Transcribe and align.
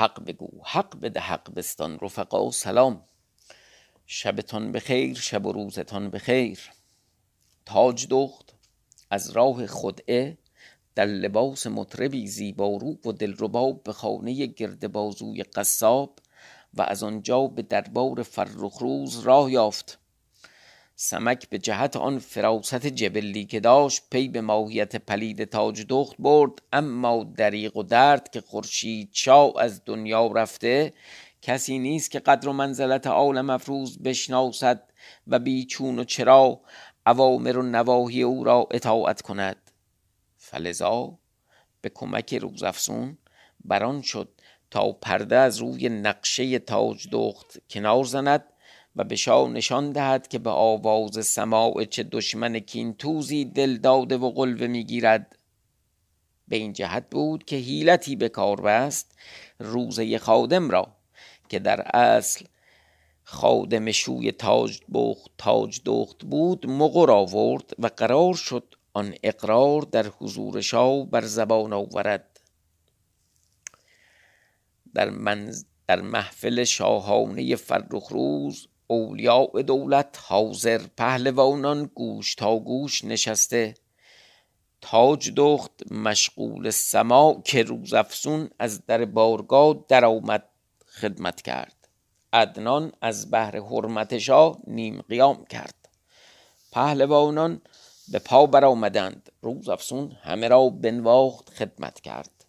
حق 0.00 0.24
بگو 0.24 0.48
حق 0.64 1.00
بده 1.00 1.20
حق 1.20 1.54
بستان 1.54 1.98
رفقا 2.02 2.50
سلام. 2.50 3.04
شبتان 4.06 4.72
بخیر 4.72 5.16
شب 5.16 5.46
و 5.46 5.52
روزتان 5.52 6.10
بخیر. 6.10 6.60
تاج 7.66 8.06
دخت 8.10 8.54
از 9.10 9.30
راه 9.30 9.66
خدعه 9.66 10.38
در 10.94 11.06
لباس 11.06 11.66
مطربی 11.66 12.26
زیبارو 12.26 12.98
و 13.04 13.12
دلربا 13.12 13.72
به 13.72 13.92
خانه 13.92 14.46
گرد 14.46 14.92
بازوی 14.92 15.42
قصاب 15.42 16.18
و 16.74 16.82
از 16.82 17.02
آنجا 17.02 17.46
به 17.46 17.62
دربار 17.62 18.22
فرخروز 18.22 19.18
راه 19.18 19.52
یافت. 19.52 19.99
سمک 21.02 21.48
به 21.48 21.58
جهت 21.58 21.96
آن 21.96 22.18
فراست 22.18 22.86
جبلی 22.86 23.44
که 23.44 23.60
داشت 23.60 24.02
پی 24.10 24.28
به 24.28 24.40
ماهیت 24.40 24.96
پلید 24.96 25.44
تاج 25.44 25.86
دخت 25.88 26.16
برد 26.18 26.52
اما 26.72 27.24
دریق 27.36 27.76
و 27.76 27.82
درد 27.82 28.30
که 28.30 28.40
خورشید 28.40 29.08
شاه 29.12 29.52
از 29.58 29.84
دنیا 29.84 30.26
رفته 30.26 30.92
کسی 31.42 31.78
نیست 31.78 32.10
که 32.10 32.18
قدر 32.18 32.48
و 32.48 32.52
منزلت 32.52 33.06
عالم 33.06 33.50
افروز 33.50 34.02
بشناسد 34.02 34.82
و 35.26 35.38
بیچون 35.38 35.98
و 35.98 36.04
چرا 36.04 36.60
اوامر 37.06 37.56
و 37.56 37.62
نواهی 37.62 38.22
او 38.22 38.44
را 38.44 38.68
اطاعت 38.70 39.22
کند. 39.22 39.70
فلذا 40.36 41.18
به 41.80 41.88
کمک 41.94 42.34
روزافزون 42.34 43.18
بران 43.64 44.02
شد 44.02 44.28
تا 44.70 44.92
پرده 44.92 45.36
از 45.36 45.58
روی 45.58 45.88
نقشه 45.88 46.58
تاج 46.58 47.08
دخت 47.12 47.58
کنار 47.70 48.04
زند 48.04 48.44
و 48.96 49.04
به 49.04 49.16
شاه 49.16 49.48
نشان 49.48 49.92
دهد 49.92 50.28
که 50.28 50.38
به 50.38 50.50
آواز 50.50 51.26
سماع 51.26 51.84
چه 51.84 52.02
دشمن 52.02 52.58
کین 52.58 52.94
توزی 52.94 53.44
دل 53.44 53.76
داده 53.76 54.16
و 54.16 54.30
قلوه 54.30 54.66
می‌گیرد. 54.66 55.38
به 56.48 56.56
این 56.56 56.72
جهت 56.72 57.10
بود 57.10 57.44
که 57.44 57.56
حیلتی 57.56 58.16
به 58.16 58.28
کار 58.28 58.60
بست 58.60 59.18
روزه 59.58 60.18
خادم 60.18 60.70
را 60.70 60.96
که 61.48 61.58
در 61.58 61.80
اصل 61.96 62.44
خادم 63.24 63.90
شوی 63.90 64.32
تاج 64.32 64.80
بخت 64.94 65.30
تاج 65.38 65.80
دخت 65.84 66.24
بود 66.24 66.66
مقر 66.66 67.10
آورد 67.10 67.70
و 67.78 67.86
قرار 67.86 68.34
شد 68.34 68.74
آن 68.92 69.14
اقرار 69.22 69.82
در 69.82 70.06
حضور 70.06 70.60
شاه 70.60 71.06
بر 71.06 71.24
زبان 71.24 71.72
آورد. 71.72 72.40
در, 74.94 75.10
منز 75.10 75.64
در 75.88 76.00
محفل 76.00 76.64
شاهانه 76.64 77.56
فرخ 77.56 78.08
روز 78.08 78.68
اولیاء 78.90 79.62
دولت 79.62 80.18
حاضر 80.22 80.80
پهلوانان 80.96 81.90
گوش 81.94 82.34
تا 82.34 82.58
گوش 82.58 83.04
نشسته. 83.04 83.74
تاج 84.80 85.32
دخت 85.36 85.92
مشغول 85.92 86.70
سماع 86.70 87.42
که 87.44 87.62
روزافزون 87.62 88.50
از 88.58 88.86
در 88.86 89.04
بارگاه 89.04 89.84
در 89.88 90.04
آمد 90.04 90.44
خدمت 90.86 91.42
کرد. 91.42 91.88
عدنان 92.32 92.92
از 93.00 93.30
بهر 93.30 93.60
حرمت 93.60 94.18
شاه 94.18 94.58
نیم 94.66 95.02
قیام 95.08 95.44
کرد. 95.44 95.88
پهلوانان 96.72 97.62
به 98.12 98.18
پا 98.18 98.46
برآمدند. 98.46 99.32
روزافزون 99.42 100.12
همه 100.22 100.48
را 100.48 100.68
بنواخت 100.68 101.50
خدمت 101.50 102.00
کرد. 102.00 102.44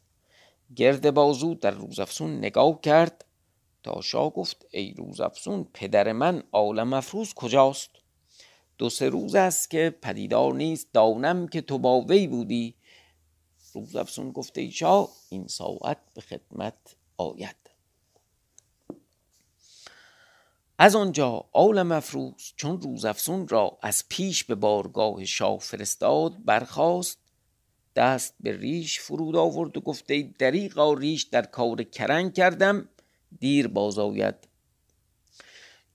گرد 0.76 1.14
بازو 1.14 1.56
در 1.56 1.72
روزافزون 1.72 2.38
نگاه 2.38 2.82
کرد. 2.82 3.26
تا 3.84 4.02
شاه 4.02 4.34
گفت 4.34 4.66
ای 4.72 4.94
روزافزون 4.94 5.68
پدر 5.74 6.12
من 6.12 6.44
عالم 6.52 6.94
افروز 6.94 7.34
کجاست؟ 7.34 7.90
دو 8.78 8.90
سه 8.90 9.10
روز 9.10 9.36
است 9.36 9.70
که 9.70 9.96
پدیدار 10.02 10.54
نیست 10.54 10.94
دانم 10.94 11.48
که 11.48 11.62
تو 11.62 11.78
با 11.78 12.02
وی 12.02 12.28
بودی. 12.28 12.76
روزافزون 13.74 14.32
گفت 14.32 14.58
ای 14.58 14.72
شاه 14.72 15.10
این 15.30 15.48
ساعت 15.48 15.98
به 16.14 16.22
خدمت 16.22 16.96
آید. 17.18 17.56
از 20.78 20.96
آنجا 20.96 21.46
عالم 21.54 21.92
افروز 21.92 22.54
چون 22.56 22.82
روزافزون 22.82 23.48
را 23.48 23.78
از 23.82 24.04
پیش 24.10 24.44
به 24.44 24.56
بارگاه 24.56 25.26
شاه 25.26 25.60
فرستاد 25.60 26.46
برخاست 26.46 27.18
دست 27.96 28.36
به 28.40 28.58
ریش 28.58 29.00
فرود 29.00 29.36
آورد 29.36 29.78
و 29.78 29.82
گفت 29.82 30.12
ای 30.12 30.24
دریغا 30.24 30.94
ریش 30.94 31.24
در 31.24 31.42
کار 31.42 31.84
کرنگ 31.84 32.34
کردم. 32.34 32.90
دیر 33.40 33.68
باز 33.68 34.00
آید. 34.00 34.36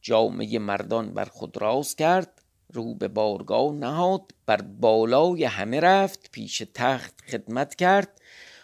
جامه 0.00 0.58
مردان 0.58 1.14
بر 1.14 1.24
خود 1.24 1.56
راست 1.56 1.98
کرد 1.98 2.42
رو 2.72 2.94
به 2.94 3.08
بارگاه 3.08 3.72
نهاد 3.72 4.32
بر 4.46 4.62
بالای 4.62 5.44
همه 5.44 5.80
رفت 5.80 6.30
پیش 6.30 6.62
تخت 6.74 7.14
خدمت 7.28 7.74
کرد. 7.74 8.20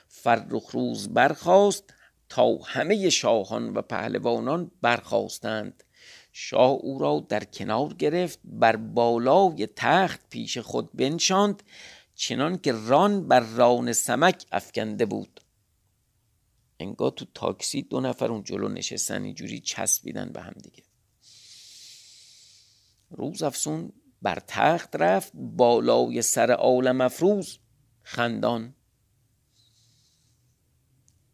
فرخ 0.09 0.71
روز 0.71 1.09
برخاست 1.09 1.94
تا 2.28 2.56
همه 2.56 3.11
شاهان 3.11 3.75
و 3.75 3.82
پهلوانان 3.82 4.71
برخواستند 4.82 5.84
شاه 6.32 6.71
او 6.71 6.99
را 6.99 7.27
در 7.28 7.44
کنار 7.44 7.94
گرفت 7.94 8.38
بر 8.44 8.77
بالای 8.77 9.69
تخت 9.77 10.21
پیش 10.31 10.59
خود 10.59 10.93
بنشاند 10.93 11.62
چنان 12.15 12.59
که 12.59 12.72
ران 12.72 13.28
بر 13.28 13.41
ران 13.41 13.93
سمک 13.93 14.44
افکنده 14.53 15.06
بود. 15.06 15.41
انگار 16.82 17.10
تو 17.10 17.25
تاکسی 17.34 17.82
دو 17.82 18.00
نفر 18.00 18.31
اون 18.31 18.43
جلو 18.43 18.69
نشستن 18.69 19.22
اینجوری 19.22 19.60
چسبیدن 19.60 20.32
به 20.32 20.43
هم 20.43 20.54
دیگه. 20.62 20.82
روز 23.10 23.43
افسون 23.43 23.93
بر 24.22 24.43
تخت 24.47 24.97
رفت 24.97 25.32
بالای 25.34 26.22
سر 26.22 26.50
عالم 26.50 27.00
افروز 27.00 27.59
خندان. 28.03 28.75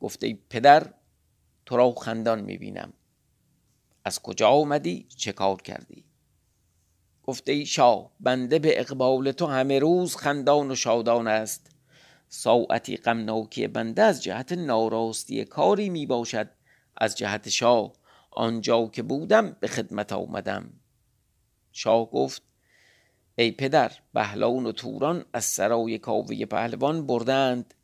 گفته 0.01 0.39
پدر 0.51 0.95
تو 1.67 1.77
را 1.77 1.93
خندان 1.93 2.41
می‌بینم. 2.41 2.93
از 4.05 4.23
کجا 4.23 4.49
آمدی؟ 4.49 5.07
چه 5.17 5.33
کار 5.33 5.63
کردی؟ 5.63 6.05
گفته 7.23 7.53
ای 7.53 7.67
شاه 7.67 8.13
بنده 8.21 8.59
به 8.59 8.81
اقبال 8.81 9.33
تو 9.33 9.47
همه 9.47 9.79
روز 9.79 10.17
خندان 10.17 10.71
و 10.71 10.75
شادان 10.75 11.27
است. 11.27 11.71
ساعتی 12.29 12.97
غمناکی 12.97 13.67
بنده 13.67 14.03
از 14.03 14.23
جهت 14.23 14.53
ناراستی 14.53 15.45
کاری 15.45 15.89
می 15.89 16.07
باشد 16.07 16.51
از 16.97 17.17
جهت 17.17 17.49
شاه. 17.49 17.93
آنجا 18.31 18.87
که 18.87 19.03
بودم 19.03 19.57
به 19.61 19.69
خدمت 19.69 20.13
آمدم. 20.13 20.73
شاه 21.73 22.11
گفت 22.11 22.43
ای 23.37 23.51
پدر 23.51 23.93
بهلان 24.15 24.67
و 24.67 24.73
توران 24.73 25.25
از 25.33 25.45
سرای 25.45 25.99
کاوه 25.99 26.45
پهلوان 26.45 27.07
بردند. 27.07 27.75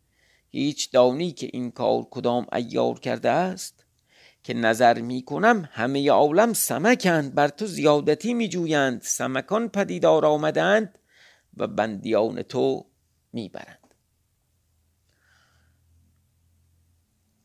هیچ 0.50 0.92
دانی 0.92 1.32
که 1.32 1.50
این 1.52 1.70
کار 1.70 2.06
کدام 2.10 2.46
ایار 2.52 2.98
کرده 3.00 3.30
است؟ 3.30 3.84
که 4.42 4.54
نظر 4.54 5.00
می 5.00 5.22
کنم 5.22 5.68
همه 5.72 6.10
عالم 6.10 6.52
سمکند 6.52 7.34
بر 7.34 7.48
تو 7.48 7.66
زیادتی 7.66 8.34
می 8.34 8.48
جویند. 8.48 9.02
سمکان 9.02 9.68
پدیدار 9.68 10.26
آمدند 10.26 10.98
و 11.56 11.66
بندیان 11.66 12.42
تو 12.42 12.86
می 13.32 13.48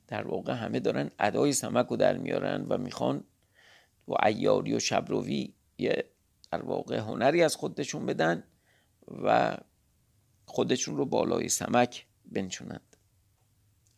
در 0.10 0.28
واقع 0.28 0.54
همه 0.54 0.80
دارن 0.80 1.12
ادای 1.20 1.54
سمک 1.54 1.86
رو 1.88 1.98
در 1.98 2.18
میارن 2.18 2.66
و 2.70 2.78
می‌خوان 2.78 3.24
و 4.08 4.14
ایاری 4.26 4.74
و 4.74 4.80
شبروی 4.80 5.54
یه 5.78 6.06
در 6.52 6.62
واقع 6.62 6.98
هنری 6.98 7.44
از 7.44 7.56
خودشون 7.56 8.06
بدن 8.06 8.44
و 9.24 9.58
خودشون 10.46 10.98
رو 10.98 11.06
بالای 11.06 11.50
سمک 11.50 12.06
بنشونند. 12.26 12.96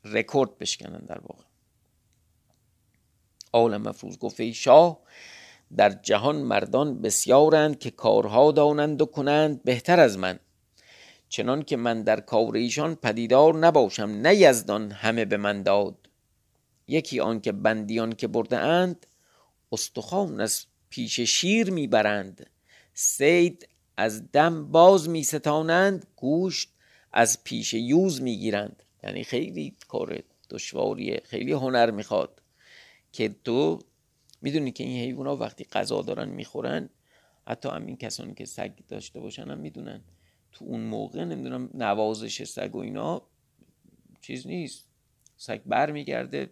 رکورد 0.04 0.58
بشکنن 0.58 1.00
در 1.00 1.20
واقع. 1.20 1.44
عالم 3.54 3.82
مفروض 3.82 4.18
گفته 4.18 4.52
شاه 4.52 5.00
در 5.78 5.90
جهان 5.90 6.36
مردان 6.36 7.02
بسیارند 7.02 7.80
که 7.80 7.92
کارها 7.92 8.52
دانند 8.52 9.02
و 9.02 9.06
کنند 9.06 9.64
بهتر 9.64 10.00
از 10.00 10.18
من. 10.18 10.40
چنان 11.30 11.64
که 11.64 11.78
من 11.78 12.04
در 12.04 12.20
کار 12.20 12.56
ایشان 12.56 12.96
پدیدار 12.96 13.56
نباشم 13.56 14.04
نه 14.04 14.36
یزدان 14.36 14.92
همه 14.92 15.26
به 15.26 15.38
من 15.38 15.64
داد. 15.64 16.01
یکی 16.92 17.20
آنکه 17.20 17.52
بندیان 17.52 18.12
که 18.12 18.28
برده 18.28 18.58
اند 18.58 19.06
استخوان 19.72 20.42
از 20.42 20.66
پیش 20.90 21.20
شیر 21.20 21.72
می‌برند. 21.72 22.50
سید 22.94 23.68
از 23.98 24.32
دم 24.32 24.72
باز 24.72 25.10
میستانند 25.10 26.08
گوشت 26.16 26.70
از 27.12 27.44
پیش 27.44 27.74
یوز 27.74 28.22
می‌گیرند. 28.22 28.84
یعنی 29.04 29.24
خیلی 29.24 29.76
کار 29.88 30.24
دشواریه 30.50 31.22
خیلی 31.26 31.52
هنر 31.52 31.92
می‌خواد 31.92 32.42
که 33.12 33.36
تو 33.44 33.80
می‌دونی 34.42 34.72
که 34.72 34.84
این 34.84 35.04
حیوان 35.04 35.28
ها 35.28 35.36
وقتی 35.36 35.64
غذا 35.64 36.02
دارن 36.02 36.30
می‌خورن 36.30 36.90
حتی 37.48 37.70
همین 37.70 37.98
کسانی 37.98 38.34
که 38.34 38.46
سگ 38.46 38.72
داشته 38.88 39.20
باشن 39.20 39.52
هم 39.52 39.58
می‌دونن. 39.58 40.02
تو 40.52 40.66
اون 40.66 40.82
موقع 40.82 41.24
نمی‌دونم 41.24 41.70
نوازش 41.74 42.44
سگ 42.44 42.76
و 42.76 42.80
اینا 42.80 43.22
چیز 44.22 44.48
نیست. 44.48 44.86
سگ 45.38 45.62
بر 45.66 45.92
میگرده 45.92 46.50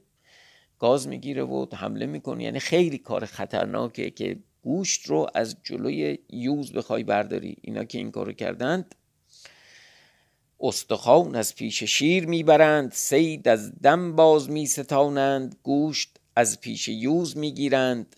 گاز 0.79 1.07
می‌گیره 1.07 1.43
و 1.43 1.65
حمله 1.75 2.05
می‌کنه. 2.05 2.43
یعنی 2.43 2.59
خیلی 2.59 2.97
کار 2.97 3.25
خطرناکه 3.25 4.11
که 4.11 4.37
گوشت 4.61 5.05
رو 5.05 5.27
از 5.35 5.57
جلوی 5.63 6.19
یوز 6.29 6.73
بخوای 6.73 7.03
برداری. 7.03 7.57
اینا 7.61 7.83
که 7.83 7.97
این 7.97 8.11
کارو 8.11 8.33
کردند 8.33 8.95
استخوان 10.59 11.35
از 11.35 11.55
پیش 11.55 11.83
شیر 11.83 12.25
می‌برند 12.25 12.91
سید 12.91 13.47
از 13.47 13.81
دم 13.81 14.15
باز 14.15 14.49
میستانند 14.49 15.55
گوشت 15.63 16.17
از 16.35 16.61
پیش 16.61 16.87
یوز 16.87 17.37
می‌گیرند. 17.37 18.15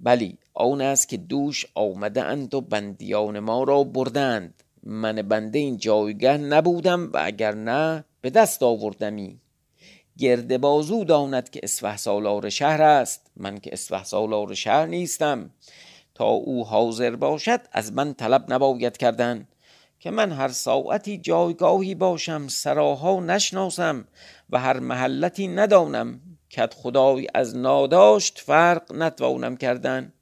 بلی 0.00 0.38
آن 0.54 0.80
است 0.80 1.08
که 1.08 1.16
دوش 1.16 1.66
آمده 1.74 2.22
اند 2.22 2.54
و 2.54 2.60
بندیان 2.60 3.38
ما 3.38 3.62
را 3.64 3.84
بردند. 3.84 4.62
من 4.82 5.22
بنده 5.22 5.58
این 5.58 5.76
جایگه 5.76 6.36
نبودم 6.36 7.12
و 7.12 7.20
اگر 7.24 7.54
نه 7.54 8.04
به 8.20 8.30
دست 8.30 8.62
آوردمی. 8.62 9.40
گرد 10.18 10.60
بازو 10.60 11.04
داند 11.04 11.50
که 11.50 11.60
اسفه 11.62 11.96
سالار 11.96 12.48
شهر 12.48 12.82
است. 12.82 13.30
من 13.36 13.58
که 13.58 13.70
اسفه 13.72 14.04
سالار 14.04 14.54
شهر 14.54 14.86
نیستم. 14.86 15.50
تا 16.14 16.24
او 16.24 16.66
حاضر 16.66 17.16
باشد 17.16 17.60
از 17.72 17.92
من 17.92 18.14
طلب 18.14 18.52
نباید 18.52 18.96
کردن. 18.96 19.48
که 20.00 20.10
من 20.10 20.32
هر 20.32 20.48
ساعتی 20.48 21.18
جایگاهی 21.18 21.94
باشم 21.94 22.48
سراها 22.48 23.20
نشناسم 23.20 24.08
و 24.50 24.58
هر 24.58 24.78
محلتی 24.78 25.48
ندانم. 25.48 26.20
کت 26.50 26.74
خدای 26.74 27.26
از 27.34 27.56
ناداشت 27.56 28.38
فرق 28.38 28.92
نتوانم 28.94 29.56
کردن. 29.56 30.12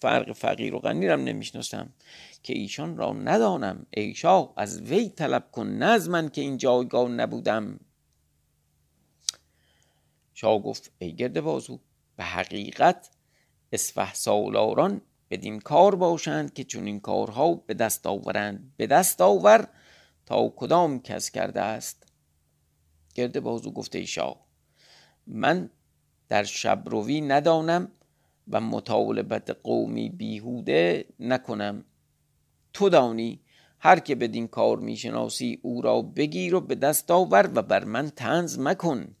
فرق 0.00 0.32
فقیر 0.32 0.74
و 0.74 0.78
غنی 0.78 1.08
رم 1.08 1.24
نمی‌شناسم. 1.24 1.88
که 2.42 2.52
ایشان 2.52 2.96
را 2.96 3.12
ندانم. 3.12 3.86
ای 3.90 4.14
شاه 4.14 4.52
از 4.56 4.82
وی 4.82 5.08
طلب 5.08 5.50
کن. 5.52 5.66
نه 5.66 5.86
از 5.86 6.08
من 6.08 6.28
که 6.28 6.40
این 6.40 6.56
جایگاه 6.56 7.08
نبودم. 7.08 7.80
شاه 10.42 10.62
گفت 10.62 10.92
ای 10.98 11.14
گرد 11.14 11.40
بازو 11.40 11.80
به 12.16 12.24
حقیقت 12.24 13.10
اسفه 13.72 14.14
سالاران 14.14 15.00
بدین 15.30 15.60
کار 15.60 15.94
باشند 15.94 16.54
که 16.54 16.64
چون 16.64 16.86
این 16.86 17.00
کارها 17.00 17.54
به 17.54 17.74
دست 17.74 18.06
آورند 18.06 18.72
به 18.76 18.86
دست 18.86 19.20
آور 19.20 19.68
تا 20.26 20.48
کدام 20.56 21.02
کس 21.02 21.30
کرده 21.30 21.60
است؟ 21.60 22.06
گرد 23.14 23.40
بازو 23.40 23.70
گفته 23.70 23.98
ای 23.98 24.06
شاه 24.06 24.46
من 25.26 25.70
در 26.28 26.44
شبروی 26.44 27.20
ندانم 27.20 27.92
و 28.48 28.60
مطالبت 28.60 29.50
قومی 29.50 30.10
بیهوده 30.10 31.04
نکنم. 31.20 31.84
تو 32.72 32.88
دانی 32.88 33.40
هر 33.78 33.98
که 33.98 34.14
بدین 34.14 34.48
کار 34.48 34.78
می‌شناسی 34.78 35.58
او 35.62 35.82
را 35.82 36.02
بگیر 36.02 36.54
و 36.54 36.60
به 36.60 36.74
دست 36.74 37.10
آور 37.10 37.50
و 37.54 37.62
بر 37.62 37.84
من 37.84 38.10
تنز 38.10 38.58
مکن. 38.58 39.16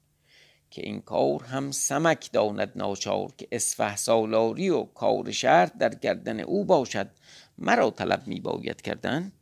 که 0.72 0.82
این 0.82 1.00
کار 1.00 1.42
هم 1.42 1.70
سمک 1.70 2.32
داند 2.32 2.72
ناچار 2.76 3.32
که 3.38 3.48
اسفه 3.52 3.96
سالاری 3.96 4.70
و 4.70 4.82
کار 4.82 5.30
شهر 5.30 5.66
در 5.66 5.94
گردن 5.94 6.40
او 6.40 6.64
باشد. 6.64 7.10
مرا 7.58 7.90
طلب 7.90 8.26
می 8.26 8.40
باید 8.40 8.82
کردن 8.82 9.32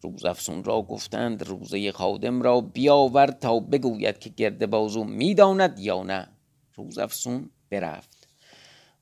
روزافسون 0.00 0.64
را 0.64 0.82
گفتند 0.82 1.42
روزه 1.42 1.92
خادم 1.92 2.42
را 2.42 2.60
بیاور 2.60 3.26
تا 3.26 3.60
بگوید 3.60 4.18
که 4.18 4.30
گرد 4.30 4.70
بازو 4.70 5.04
می‌داند 5.04 5.78
یا 5.78 6.02
نه. 6.02 6.28
روزافسون 6.74 7.50
برفت. 7.70 8.28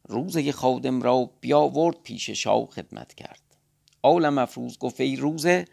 روزه 0.08 0.52
خادم 0.52 1.02
را 1.02 1.30
بیاورد 1.40 2.02
پیش 2.02 2.30
شاه 2.30 2.66
خدمت 2.66 3.14
کرد. 3.14 3.42
عالم 4.02 4.38
افروز 4.38 4.78
گفت 4.78 5.00
ای 5.00 5.16
روزه 5.16 5.64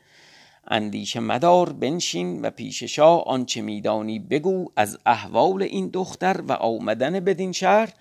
اندیشه 0.69 1.19
مدار 1.19 1.73
بنشین 1.73 2.41
و 2.41 2.49
پیش 2.49 2.83
شاه 2.83 3.23
آنچه 3.23 3.61
میدانی 3.61 4.19
بگو 4.19 4.71
از 4.75 4.97
احوال 5.05 5.63
این 5.63 5.89
دختر 5.89 6.41
و 6.47 6.51
آمدن 6.51 7.19
بدین 7.19 7.51
شهر 7.51 7.93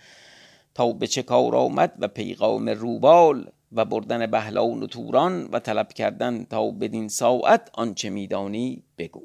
تا 0.75 0.93
به 0.93 1.07
چه 1.07 1.23
کار 1.23 1.57
آمد 1.57 1.93
و 1.99 2.09
پیغام 2.09 2.69
روبال 2.69 3.51
و 3.73 3.85
بردن 3.85 4.27
بهلان 4.27 4.83
و 4.83 4.87
توران 4.87 5.45
و 5.45 5.59
طلب 5.59 5.93
کردن 5.93 6.45
تا 6.45 6.71
بدین 6.71 7.09
ساعت 7.09 7.71
آنچه 7.73 8.11
میدانی 8.11 8.83
بگو. 8.99 9.23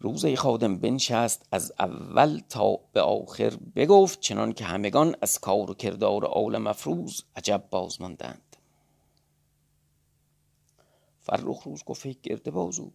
روزه 0.00 0.36
خادم 0.36 0.78
بنشست 0.78 1.46
از 1.52 1.72
اول 1.78 2.40
تا 2.48 2.78
به 2.92 3.00
آخر 3.00 3.52
بگفت 3.76 4.20
چنان 4.20 4.52
که 4.52 4.64
همگان 4.64 5.14
از 5.22 5.38
کار 5.38 5.70
و 5.70 5.74
کردار 5.74 6.24
عالم 6.24 6.66
افروز 6.66 7.24
عجب 7.36 7.64
باز 7.70 8.00
ماندند 8.00 8.41
فرخ 11.22 11.62
روز 11.62 11.84
گفت 11.84 12.22
گرده 12.22 12.50
بازو 12.50 12.92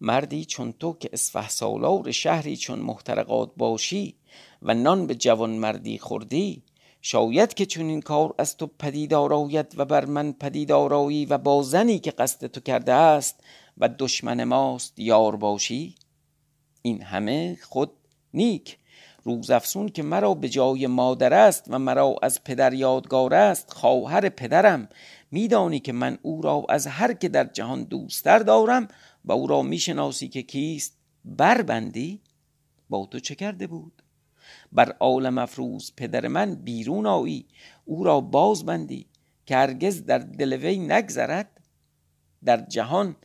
مردی 0.00 0.44
چون 0.44 0.72
تو 0.72 0.92
که 0.92 1.10
اسفه 1.12 1.48
سالار 1.48 2.10
شهری 2.10 2.56
چون 2.56 2.78
محترقات 2.78 3.52
باشی 3.56 4.14
و 4.62 4.74
نان 4.74 5.06
به 5.06 5.14
جوان 5.14 5.50
مردی 5.50 5.98
خوردی 5.98 6.62
شاید 7.02 7.54
که 7.54 7.66
چون 7.66 7.86
این 7.86 8.00
کار 8.00 8.34
از 8.38 8.56
تو 8.56 8.66
پدید 8.66 9.14
آراید 9.14 9.78
و 9.78 9.84
بر 9.84 10.04
من 10.04 10.32
پدید 10.32 10.70
و 10.70 11.38
با 11.38 11.62
زنی 11.62 11.98
که 11.98 12.10
قصد 12.10 12.46
تو 12.46 12.60
کرده 12.60 12.92
است 12.92 13.40
و 13.78 13.88
دشمن 13.88 14.44
ماست 14.44 14.98
یار 14.98 15.36
باشی؟ 15.36 15.94
این 16.82 17.02
همه 17.02 17.58
خود 17.62 17.92
نیک 18.34 18.78
روزافسون 19.22 19.88
که 19.88 20.02
مرا 20.02 20.34
به 20.34 20.48
جای 20.48 20.86
مادر 20.86 21.34
است 21.34 21.64
و 21.68 21.78
مرا 21.78 22.16
از 22.22 22.44
پدر 22.44 22.74
یادگار 22.74 23.34
است 23.34 23.72
خواهر 23.72 24.28
پدرم. 24.28 24.88
میدانی 25.30 25.80
که 25.80 25.92
من 25.92 26.18
او 26.22 26.42
را 26.42 26.64
از 26.68 26.86
هر 26.86 27.12
که 27.12 27.28
در 27.28 27.44
جهان 27.44 27.82
دوستتر 27.82 28.38
دارم 28.38 28.88
و 29.24 29.32
او 29.32 29.46
را 29.46 29.62
می‌شناسی 29.62 30.28
که 30.28 30.42
کیست؟ 30.42 30.96
بربندی؟ 31.24 32.20
با 32.88 33.06
تو 33.06 33.20
چه 33.20 33.34
کرده 33.34 33.66
بود؟ 33.66 34.02
بر 34.72 34.92
عالم 35.00 35.38
افروز 35.38 35.92
پدر 35.96 36.28
من 36.28 36.54
بیرون 36.54 37.06
آیی. 37.06 37.46
او 37.84 38.04
را 38.04 38.20
باز 38.20 38.64
بندی 38.64 39.06
که 39.46 39.56
هرگز 39.56 40.04
در 40.04 40.18
دل 40.18 40.76
نگذرد. 40.92 41.60
در 42.44 42.56
جهان 42.56 43.16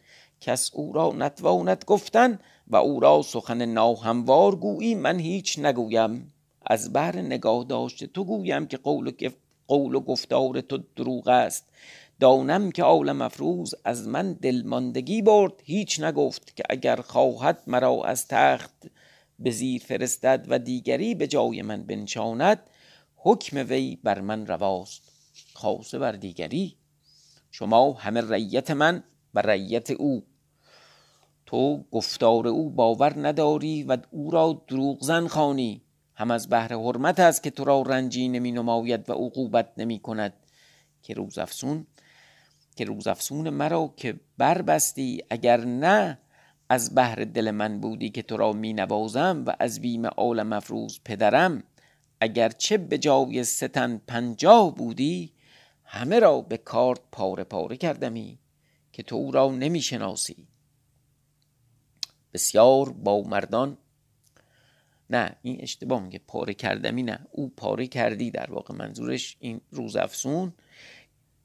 کس 0.41 0.71
او 0.73 0.93
را 0.93 1.13
نتواند 1.17 1.83
گفتن 1.87 2.39
و 2.67 2.75
او 2.75 2.99
را 2.99 3.21
سخن 3.21 3.65
ناهموار 3.65 4.55
گویی 4.55 4.95
من 4.95 5.19
هیچ 5.19 5.59
نگویم. 5.59 6.33
از 6.65 6.93
بهر 6.93 7.21
نگاه 7.21 7.63
داشته 7.63 8.07
تو 8.07 8.23
گویم 8.23 8.67
که 8.67 8.77
قول 8.77 9.07
و, 9.07 9.11
قول 9.67 9.95
و 9.95 9.99
گفتار 9.99 10.61
تو 10.61 10.79
دروغ 10.95 11.27
است. 11.27 11.69
دانم 12.19 12.71
که 12.71 12.83
عالم 12.83 13.21
افروز 13.21 13.75
از 13.85 14.07
من 14.07 14.33
دلماندگی 14.33 15.21
برد. 15.21 15.53
هیچ 15.63 15.99
نگفت 15.99 16.55
که 16.55 16.63
اگر 16.69 16.95
خواهد 16.95 17.63
مرا 17.67 18.03
از 18.03 18.27
تخت 18.27 18.87
به 19.39 19.51
زیر 19.51 19.81
فرستد 19.81 20.45
و 20.49 20.59
دیگری 20.59 21.15
به 21.15 21.27
جای 21.27 21.61
من 21.61 21.83
بنشاند 21.83 22.59
حکم 23.15 23.65
وی 23.69 23.97
بر 24.03 24.21
من 24.21 24.47
رواست. 24.47 25.01
خاصه 25.53 25.99
بر 25.99 26.11
دیگری. 26.11 26.75
شما 27.51 27.93
همه 27.93 28.33
ریت 28.33 28.71
من 28.71 29.03
و 29.33 29.41
ریت 29.41 29.91
او. 29.91 30.23
تو 31.45 31.83
گفتار 31.91 32.47
او 32.47 32.69
باور 32.69 33.27
نداری 33.27 33.83
و 33.83 33.97
او 34.11 34.31
را 34.31 34.63
دروغ 34.67 35.03
زن 35.03 35.27
خانی 35.27 35.81
هم 36.15 36.31
از 36.31 36.49
بهر 36.49 36.73
حرمت 36.73 37.19
است 37.19 37.43
که 37.43 37.51
تو 37.51 37.63
را 37.63 37.81
رنجی 37.81 38.27
نمی 38.27 38.51
نماید 38.51 39.09
و 39.09 39.13
عقوبت 39.13 39.71
نمی 39.77 39.99
کند 39.99 40.33
که 41.03 41.13
روزافسون 41.13 41.87
که 42.75 42.85
روزافسون 42.85 43.49
مرا 43.49 43.93
که 43.97 44.19
بربستی. 44.37 45.23
اگر 45.29 45.65
نه 45.65 46.19
از 46.69 46.95
بهر 46.95 47.15
دل 47.15 47.51
من 47.51 47.79
بودی 47.79 48.09
که 48.09 48.21
تو 48.21 48.37
را 48.37 48.53
می 48.53 48.73
نوازم 48.73 49.43
و 49.47 49.55
از 49.59 49.81
بیم 49.81 50.05
عالم 50.05 50.53
افروز 50.53 50.99
پدرم. 51.05 51.63
اگر 52.21 52.49
چه 52.49 52.77
به 52.77 52.97
جای 52.97 53.43
ستن 53.43 54.01
پنجاه 54.07 54.75
بودی 54.75 55.33
همه 55.83 56.19
را 56.19 56.41
به 56.41 56.57
کارت 56.57 57.01
پاره 57.11 57.43
پاره 57.43 57.77
کردمی 57.77 58.39
که 58.91 59.03
تو 59.03 59.15
او 59.15 59.31
را 59.31 59.51
نمی 59.51 59.81
شناسی 59.81 60.47
بسیار 62.35 62.89
با 62.89 63.21
مردان. 63.21 63.77
نه 65.09 65.35
این 65.41 65.57
اشتباه 65.61 66.03
میگه 66.03 66.19
پاره 66.27 66.53
کردمی 66.53 67.03
نه. 67.03 67.19
او 67.31 67.49
پاره 67.57 67.87
کردی 67.87 68.31
در 68.31 68.51
واقع 68.51 68.75
منظورش 68.75 69.37
این 69.39 69.61
روزافسون 69.71 70.53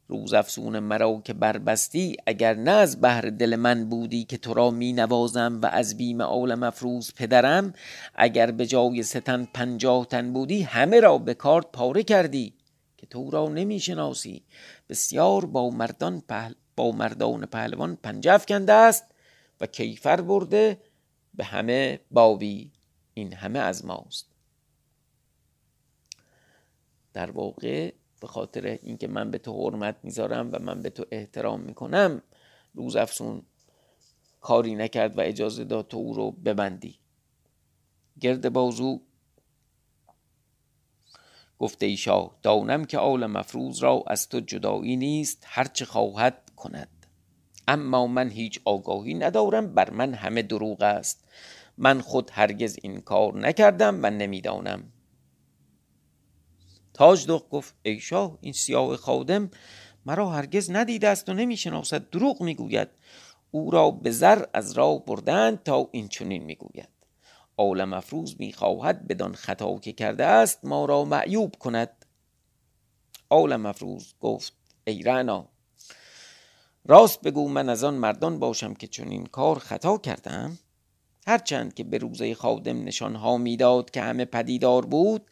روزافسون 0.09 0.79
مرا 0.79 1.23
که 1.25 1.33
بربستی 1.33 2.17
اگر 2.27 2.55
نه 2.55 2.71
از 2.71 3.01
بهر 3.01 3.21
دل 3.21 3.57
من 3.57 3.89
بودی 3.89 4.25
که 4.25 4.39
تو 4.39 4.55
را 4.55 4.71
می 4.71 4.93
نوازم 4.93 5.61
و 5.63 5.67
از 5.67 5.97
بیم 5.97 6.23
عالم 6.23 6.63
افروز 6.63 7.15
پدرم 7.15 7.73
اگر 8.15 8.51
به 8.51 8.67
جای 8.67 9.03
ستن 9.03 9.49
پنجاه 9.55 10.07
تن 10.07 10.33
بودی 10.33 10.63
همه 10.63 11.01
را 11.01 11.19
به 11.19 11.35
کارت 11.35 11.67
پاره 11.73 12.03
کردی 12.03 12.55
که 12.97 13.07
تو 13.07 13.31
را 13.31 13.49
نمی 13.49 13.81
شناسی 13.81 14.43
بسیار 14.89 15.45
با 15.45 15.71
مردان 15.71 16.23
پهل 16.29 16.53
با 16.77 16.93
مردان 16.93 17.47
پهلوان 17.47 17.99
پنجه 18.03 18.33
افکنده 18.33 18.73
است. 18.73 19.05
و 19.61 19.67
کیفر 19.67 20.21
برده 20.21 20.81
به 21.35 21.45
همه 21.45 22.01
بابی 22.11 22.73
این 23.15 23.33
همه 23.33 23.59
از 23.59 23.85
ماست. 23.85 24.27
در 27.13 27.31
واقع 27.31 27.93
به 28.21 28.27
خاطر 28.27 28.67
اینکه 28.83 29.09
من 29.09 29.31
به 29.31 29.39
تو 29.39 29.53
حرمت 29.53 29.97
می‌ذارم 30.03 30.51
و 30.53 30.59
من 30.59 30.83
به 30.83 30.91
تو 30.91 31.05
احترام 31.11 31.61
می‌کنم 31.61 32.23
روز 32.75 32.97
افسون 32.97 33.43
کاری 34.41 34.75
نکرد 34.75 35.19
و 35.19 35.21
اجازه 35.21 35.65
داد 35.65 35.89
تو 35.89 35.97
او 35.97 36.15
رو 36.15 36.31
ببندی. 36.31 36.99
گرد 38.21 38.53
بازو 38.53 39.01
گفته 41.59 41.87
ای 41.87 41.97
شاه 41.97 42.39
دانم 42.43 42.85
که 42.85 42.99
آل 42.99 43.27
مفروض 43.27 43.83
را 43.83 44.05
از 44.07 44.29
تو 44.29 44.41
جدایی 44.41 44.97
نیست 44.97 45.45
هرچه 45.47 45.85
خواهد 45.85 46.51
کند. 46.57 47.00
اما 47.69 48.07
من 48.07 48.31
هیچ 48.31 48.61
آگاهی 48.65 49.15
ندارم 49.15 49.75
بر 49.75 49.91
من 49.91 50.15
همه 50.15 50.43
دروغ 50.43 50.83
است. 50.83 51.25
من 51.79 52.01
خود 52.01 52.31
هرگز 52.33 52.79
این 52.83 53.01
کار 53.01 53.39
نکردم 53.39 54.01
و 54.03 54.11
نمی‌دانم. 54.11 54.93
تاج 56.95 57.27
دخ 57.27 57.43
گفت 57.51 57.75
ای 57.83 58.01
شاه 58.01 58.39
این 58.41 58.53
سیاه 58.53 58.97
خادم 58.97 59.51
مرا 60.07 60.31
هرگز 60.31 60.71
ندیده 60.71 61.09
است 61.09 61.29
و 61.29 61.33
نمی‌شناسد. 61.33 62.11
دروغ 62.11 62.43
می‌گوید. 62.43 62.89
او 63.51 63.71
را 63.71 63.91
به 63.91 64.11
زر 64.11 64.45
از 64.55 64.73
راه 64.73 65.05
بردند 65.05 65.63
تا 65.63 65.89
این 65.93 66.09
چنین 66.09 66.45
می‌گوید. 66.45 66.89
آل 67.57 67.85
مفروض 67.85 68.35
می‌خواهد 68.39 69.09
بدان 69.09 69.35
خطا 69.35 69.79
که 69.79 69.93
کرده 69.93 70.25
است 70.27 70.65
ما 70.65 70.85
را 70.85 71.05
معیوب 71.05 71.55
کند. 71.57 72.05
آل 73.29 73.57
مفروض 73.57 74.13
گفت 74.21 74.53
ای 74.85 75.03
رعنا 75.03 75.49
راست 76.91 77.21
بگو 77.21 77.49
من 77.49 77.69
از 77.69 77.85
آن 77.85 77.95
مردان 77.95 78.39
باشم 78.39 78.75
که 78.75 78.87
چنین 78.87 79.27
کار 79.27 79.59
خطا 79.59 79.99
کردم؟ 79.99 80.59
هرچند 81.27 81.75
که 81.75 81.85
به 81.85 81.99
روزه 81.99 82.35
خادم 82.35 82.85
نشانها 82.85 83.37
می‌داد 83.37 83.91
که 83.91 84.01
همه 84.03 84.25
پدیدار 84.25 84.87
بود 84.87 85.23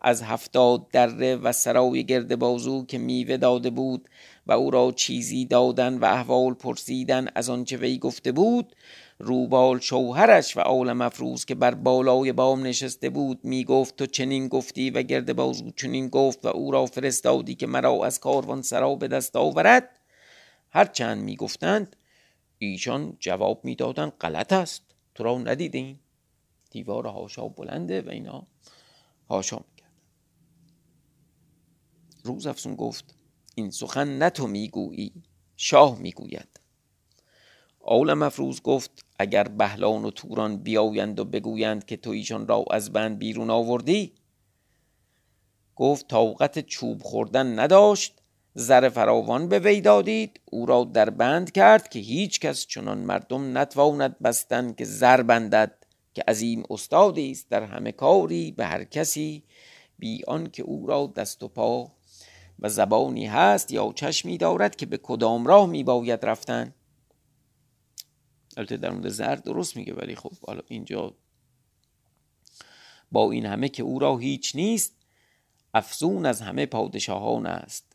از 0.00 0.22
هفتاد 0.22 0.88
دره 0.88 1.36
و 1.36 1.52
سرای 1.52 2.04
گرد 2.04 2.38
بازو 2.38 2.86
که 2.86 2.98
میوه 2.98 3.36
داده 3.36 3.70
بود 3.70 4.08
و 4.46 4.52
او 4.52 4.70
را 4.70 4.92
چیزی 4.96 5.44
دادن 5.44 5.98
و 5.98 6.04
احوال 6.04 6.54
پرسیدن 6.54 7.28
از 7.34 7.50
آنچه 7.50 7.76
وی 7.76 7.98
گفته 7.98 8.32
بود 8.32 8.76
روبال 9.18 9.80
شوهرش 9.80 10.56
و 10.56 10.60
آل 10.60 10.92
مفروض 10.92 11.44
که 11.44 11.54
بر 11.54 11.74
بالای 11.74 12.32
بام 12.32 12.66
نشسته 12.66 13.10
بود 13.10 13.40
می 13.42 13.64
گفت 13.64 13.96
تو 13.96 14.06
چنین 14.06 14.48
گفتی 14.48 14.90
و 14.90 15.02
گرد 15.02 15.36
بازو 15.36 15.70
چنین 15.70 16.08
گفت 16.08 16.44
و 16.44 16.48
او 16.48 16.70
را 16.70 16.86
فرستادی 16.86 17.54
که 17.54 17.66
مرا 17.66 18.06
از 18.06 18.20
کاروان 18.20 18.62
سرا 18.62 18.94
به 18.94 19.08
دست 19.08 19.36
آورد؟ 19.36 19.97
هرچند 20.70 21.22
می 21.22 21.36
گفتند 21.36 21.96
ایشان 22.58 23.16
جواب 23.20 23.64
می‌دادند 23.64 24.12
غلط 24.12 24.52
است. 24.52 24.82
تو 25.14 25.24
را 25.24 25.38
ندیدین 25.38 25.98
دیوار 26.70 27.06
هاشا 27.06 27.48
بلنده 27.48 28.02
و 28.02 28.08
اینا 28.08 28.46
هاشا 29.30 29.56
می‌کرد 29.56 29.92
روز 32.24 32.46
افسون 32.46 32.74
گفت 32.74 33.14
این 33.54 33.70
سخن 33.70 34.18
نه 34.18 34.30
تو 34.30 34.46
می‌گویی 34.46 35.12
شاه 35.56 35.98
می‌گوید. 35.98 36.60
آول 37.80 38.14
مفروض 38.14 38.60
گفت 38.60 39.04
اگر 39.18 39.44
بهلان 39.44 40.04
و 40.04 40.10
توران 40.10 40.56
بیایند 40.56 41.20
و 41.20 41.24
بگویند 41.24 41.84
که 41.84 41.96
تو 41.96 42.10
ایشان 42.10 42.48
را 42.48 42.64
از 42.70 42.92
بند 42.92 43.18
بیرون 43.18 43.50
آوردی؟ 43.50 44.14
گفت 45.76 46.08
طاقت 46.08 46.58
چوب 46.66 47.02
خوردن 47.02 47.58
نداشت. 47.58 48.17
زر 48.58 48.88
فراوان 48.88 49.48
به 49.48 49.58
وی 49.58 49.80
دادید. 49.80 50.40
او 50.44 50.66
را 50.66 50.84
در 50.84 51.10
بند 51.10 51.52
کرد 51.52 51.88
که 51.88 51.98
هیچ 51.98 52.40
کس 52.40 52.66
چنان 52.66 52.98
مردم 52.98 53.58
نتواند 53.58 54.18
بستن 54.18 54.72
که 54.72 54.84
زر 54.84 55.22
بندد 55.22 55.84
که 56.14 56.22
عظیم 56.28 56.62
استادی 56.70 57.30
است 57.30 57.48
در 57.50 57.62
همه 57.62 57.92
کاری 57.92 58.52
به 58.52 58.66
هر 58.66 58.84
کسی 58.84 59.44
بی 59.98 60.24
آن 60.26 60.50
که 60.50 60.62
او 60.62 60.86
را 60.86 61.12
دست 61.16 61.42
و 61.42 61.48
پا 61.48 61.92
و 62.58 62.68
زبانی 62.68 63.26
هست 63.26 63.72
یا 63.72 63.92
چشمی 63.96 64.38
دارد 64.38 64.76
که 64.76 64.86
به 64.86 64.98
کدام 64.98 65.46
راه 65.46 65.66
می 65.66 65.84
باید 65.84 66.24
رفتن. 66.24 66.74
البته 68.56 68.76
در 68.76 68.90
مورد 68.90 69.08
زر 69.08 69.34
درست 69.34 69.76
میگه 69.76 69.94
ولی 69.94 70.14
خب 70.14 70.32
حالا 70.46 70.62
اینجا 70.68 71.14
با 73.12 73.30
این 73.30 73.46
همه 73.46 73.68
که 73.68 73.82
او 73.82 73.98
را 73.98 74.16
هیچ 74.16 74.56
نیست 74.56 74.96
افزون 75.74 76.26
از 76.26 76.40
همه 76.40 76.66
پادشاهان 76.66 77.46
است. 77.46 77.87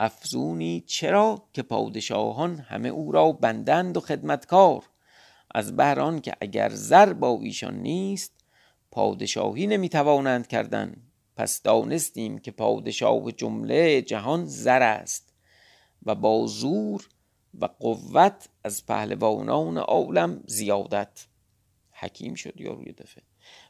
افزونی 0.00 0.84
چرا 0.86 1.42
که 1.52 1.62
پادشاهان 1.62 2.56
همه 2.58 2.88
او 2.88 3.12
را 3.12 3.32
بندند 3.32 3.96
و 3.96 4.00
خدمتکار؟ 4.00 4.84
از 5.54 5.76
بهران 5.76 6.20
که 6.20 6.34
اگر 6.40 6.68
زر 6.68 7.12
با 7.12 7.38
ایشان 7.42 7.74
نیست 7.74 8.32
پادشاهی 8.90 9.66
نمی‌توانند 9.66 10.46
کردن. 10.46 10.96
پس 11.36 11.62
دانستیم 11.62 12.38
که 12.38 12.50
پادشاه 12.50 13.32
جمله 13.32 14.02
جهان 14.02 14.44
زر 14.44 14.82
است 14.82 15.34
و 16.02 16.14
با 16.14 16.46
زور 16.46 17.08
و 17.60 17.64
قوت 17.66 18.48
از 18.64 18.86
پهلوانان 18.86 19.78
عالم 19.78 20.42
زیادت. 20.46 21.26
حکیم 21.92 22.34
شد 22.34 22.60
یا 22.60 22.72
روی 22.72 22.92
دفعه. 22.92 23.22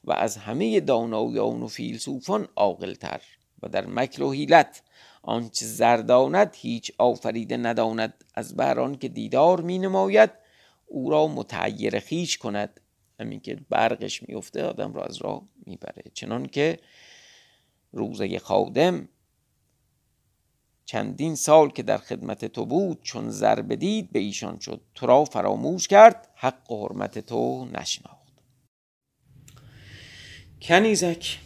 و 0.05 0.13
از 0.13 0.37
همه 0.37 0.81
دانایان 0.81 1.63
و 1.63 1.69
فیلسوفان 1.69 2.49
عاقلتر 2.57 3.23
و 3.63 3.69
در 3.69 3.87
مکر 3.87 4.23
و 4.23 4.33
حیلت 4.33 4.83
آنچه 5.29 5.67
زرداند 5.67 6.55
هیچ 6.57 6.93
آفریده 6.99 7.57
نداند. 7.57 8.25
از 8.35 8.57
بران 8.57 8.99
که 8.99 9.09
دیدار 9.09 9.61
می 9.61 9.79
نماید 9.79 10.31
او 10.87 11.11
را 11.11 11.29
متعیر 11.29 11.99
خیش 11.99 12.39
کند. 12.39 12.81
همین 13.21 13.41
که 13.41 13.59
برقش 13.69 14.23
میفته 14.29 14.65
آدم 14.65 14.95
را 14.95 15.05
از 15.05 15.17
راه 15.17 15.43
می‌بره. 15.67 16.03
چنان 16.15 16.47
که 16.47 16.79
روزه 17.93 18.39
خادم 18.39 19.09
چندین 20.85 21.35
سال 21.35 21.71
که 21.71 21.83
در 21.83 21.99
خدمت 21.99 22.45
تو 22.45 22.67
بود 22.67 23.03
چون 23.03 23.31
زر 23.31 23.63
بدید 23.63 24.13
به 24.13 24.19
ایشان 24.19 24.59
شد. 24.59 24.81
تو 24.95 25.07
را 25.07 25.25
فراموش 25.25 25.89
کرد 25.89 26.29
حق 26.35 26.71
و 26.71 26.87
حرمت 26.87 27.19
تو 27.19 27.65
نشناخت. 27.65 28.33
کنیزک 30.63 31.39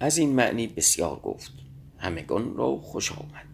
از 0.00 0.18
این 0.18 0.32
معنی 0.32 0.66
بسیار 0.66 1.20
گفت. 1.20 1.61
همگان 2.02 2.56
را 2.56 2.76
خوش 2.76 3.12
آمد. 3.12 3.46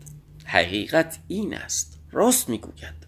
حقیقت 0.44 1.18
این 1.28 1.54
است 1.54 1.98
راست 2.12 2.48
می‌گوید. 2.48 3.06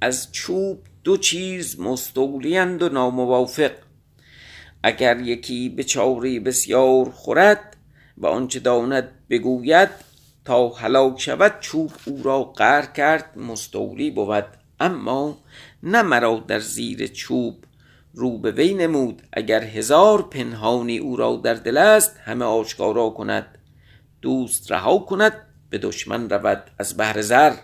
از 0.00 0.32
چوب 0.32 0.78
دو 1.04 1.16
چیز 1.16 1.80
مستولیند 1.80 2.82
و 2.82 2.88
ناموافق. 2.88 3.72
اگر 4.82 5.20
یکی 5.20 5.68
به 5.68 5.84
چاری 5.84 6.40
بسیار 6.40 7.10
خورد 7.10 7.76
و 8.18 8.26
آنچه 8.26 8.60
داند 8.60 9.08
بگوید 9.30 9.88
تا 10.44 10.68
هلاک 10.68 11.20
شود 11.20 11.60
چوب 11.60 11.92
او 12.06 12.22
را 12.22 12.42
قهر 12.42 12.86
کرد 12.86 13.38
مستولی 13.38 14.10
بود. 14.10 14.46
اما 14.80 15.38
نه 15.82 16.02
مرا 16.02 16.44
در 16.48 16.60
زیر 16.60 17.06
چوب 17.06 17.64
رو 18.14 18.38
به 18.38 18.50
وی 18.50 18.74
نمود. 18.74 19.22
اگر 19.32 19.64
هزار 19.64 20.22
پنهانی 20.22 20.98
او 20.98 21.16
را 21.16 21.36
در 21.36 21.54
دل 21.54 21.76
است 21.76 22.16
همه 22.24 22.44
آشکارا 22.44 23.10
کند. 23.10 23.58
دوست 24.22 24.72
رها 24.72 24.98
کند 24.98 25.32
به 25.70 25.78
دشمن 25.78 26.30
رود 26.30 26.70
از 26.78 26.96
بهر 26.96 27.20
زر. 27.20 27.54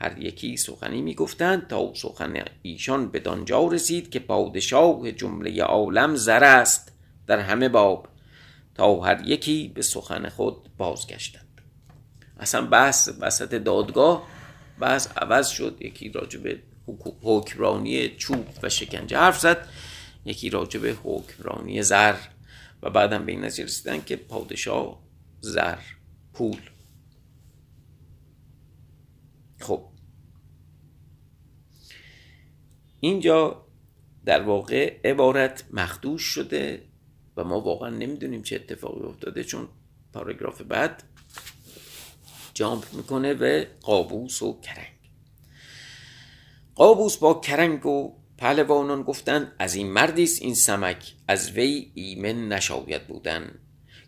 هر 0.00 0.18
یکی 0.18 0.56
سخنی 0.56 1.02
می‌گفتند 1.02 1.66
تا 1.66 1.94
سخن 1.94 2.44
ایشان 2.62 3.08
به 3.08 3.18
دانجا 3.18 3.66
رسید 3.66 4.10
که 4.10 4.18
پادشاه 4.18 5.12
جمله 5.12 5.62
عالم 5.62 6.16
زر 6.16 6.44
است 6.44 6.92
در 7.26 7.38
همه 7.38 7.68
باب 7.68 8.08
تا 8.74 9.00
هر 9.00 9.28
یکی 9.28 9.72
به 9.74 9.82
سخن 9.82 10.28
خود 10.28 10.56
بازگشتند 10.78 11.60
اصلا 12.40 12.66
بحث 12.66 13.10
وسط 13.20 13.54
دادگاه 13.54 14.26
بحث 14.80 15.08
عوض 15.16 15.48
شد. 15.48 15.76
یکی 15.80 16.08
راجب 16.08 16.58
حکمرانی 17.22 18.08
چوب 18.08 18.46
و 18.62 18.68
شکنجه 18.68 19.18
حرف 19.18 19.40
زد 19.40 19.68
یکی 20.24 20.50
راجب 20.50 20.98
حکمرانی 21.04 21.82
زر 21.82 22.14
و 22.82 22.90
بعدم 22.90 23.26
به 23.26 23.32
این 23.32 23.44
نظر 23.44 23.62
رسیدن 23.62 24.02
که 24.06 24.16
پادشاه 24.16 25.03
زر 25.44 25.78
پول. 26.32 26.60
خب. 29.60 29.84
اینجا 33.00 33.66
در 34.24 34.42
واقع 34.42 35.00
عبارت 35.04 35.64
مخدوش 35.70 36.22
شده 36.22 36.82
و 37.36 37.44
ما 37.44 37.60
واقعا 37.60 37.90
نمی‌دونیم 37.90 38.42
چه 38.42 38.56
اتفاقی 38.56 39.04
افتاده 39.06 39.44
چون 39.44 39.68
پاراگراف 40.12 40.62
بعد 40.62 41.02
جامپ 42.54 42.84
می‌کنه 42.92 43.34
به 43.34 43.68
قابوس 43.80 44.42
و 44.42 44.60
کرنگ. 44.60 44.98
قابوس 46.74 47.16
با 47.16 47.34
کرنگ 47.34 47.86
و 47.86 48.16
پهلوانان 48.38 49.02
گفتند 49.02 49.52
از 49.58 49.74
این 49.74 49.92
مردیست 49.92 50.42
این 50.42 50.54
سمک 50.54 51.14
از 51.28 51.50
وی 51.50 51.92
ایمن 51.94 52.48
نشاید 52.48 53.06
بودن. 53.06 53.63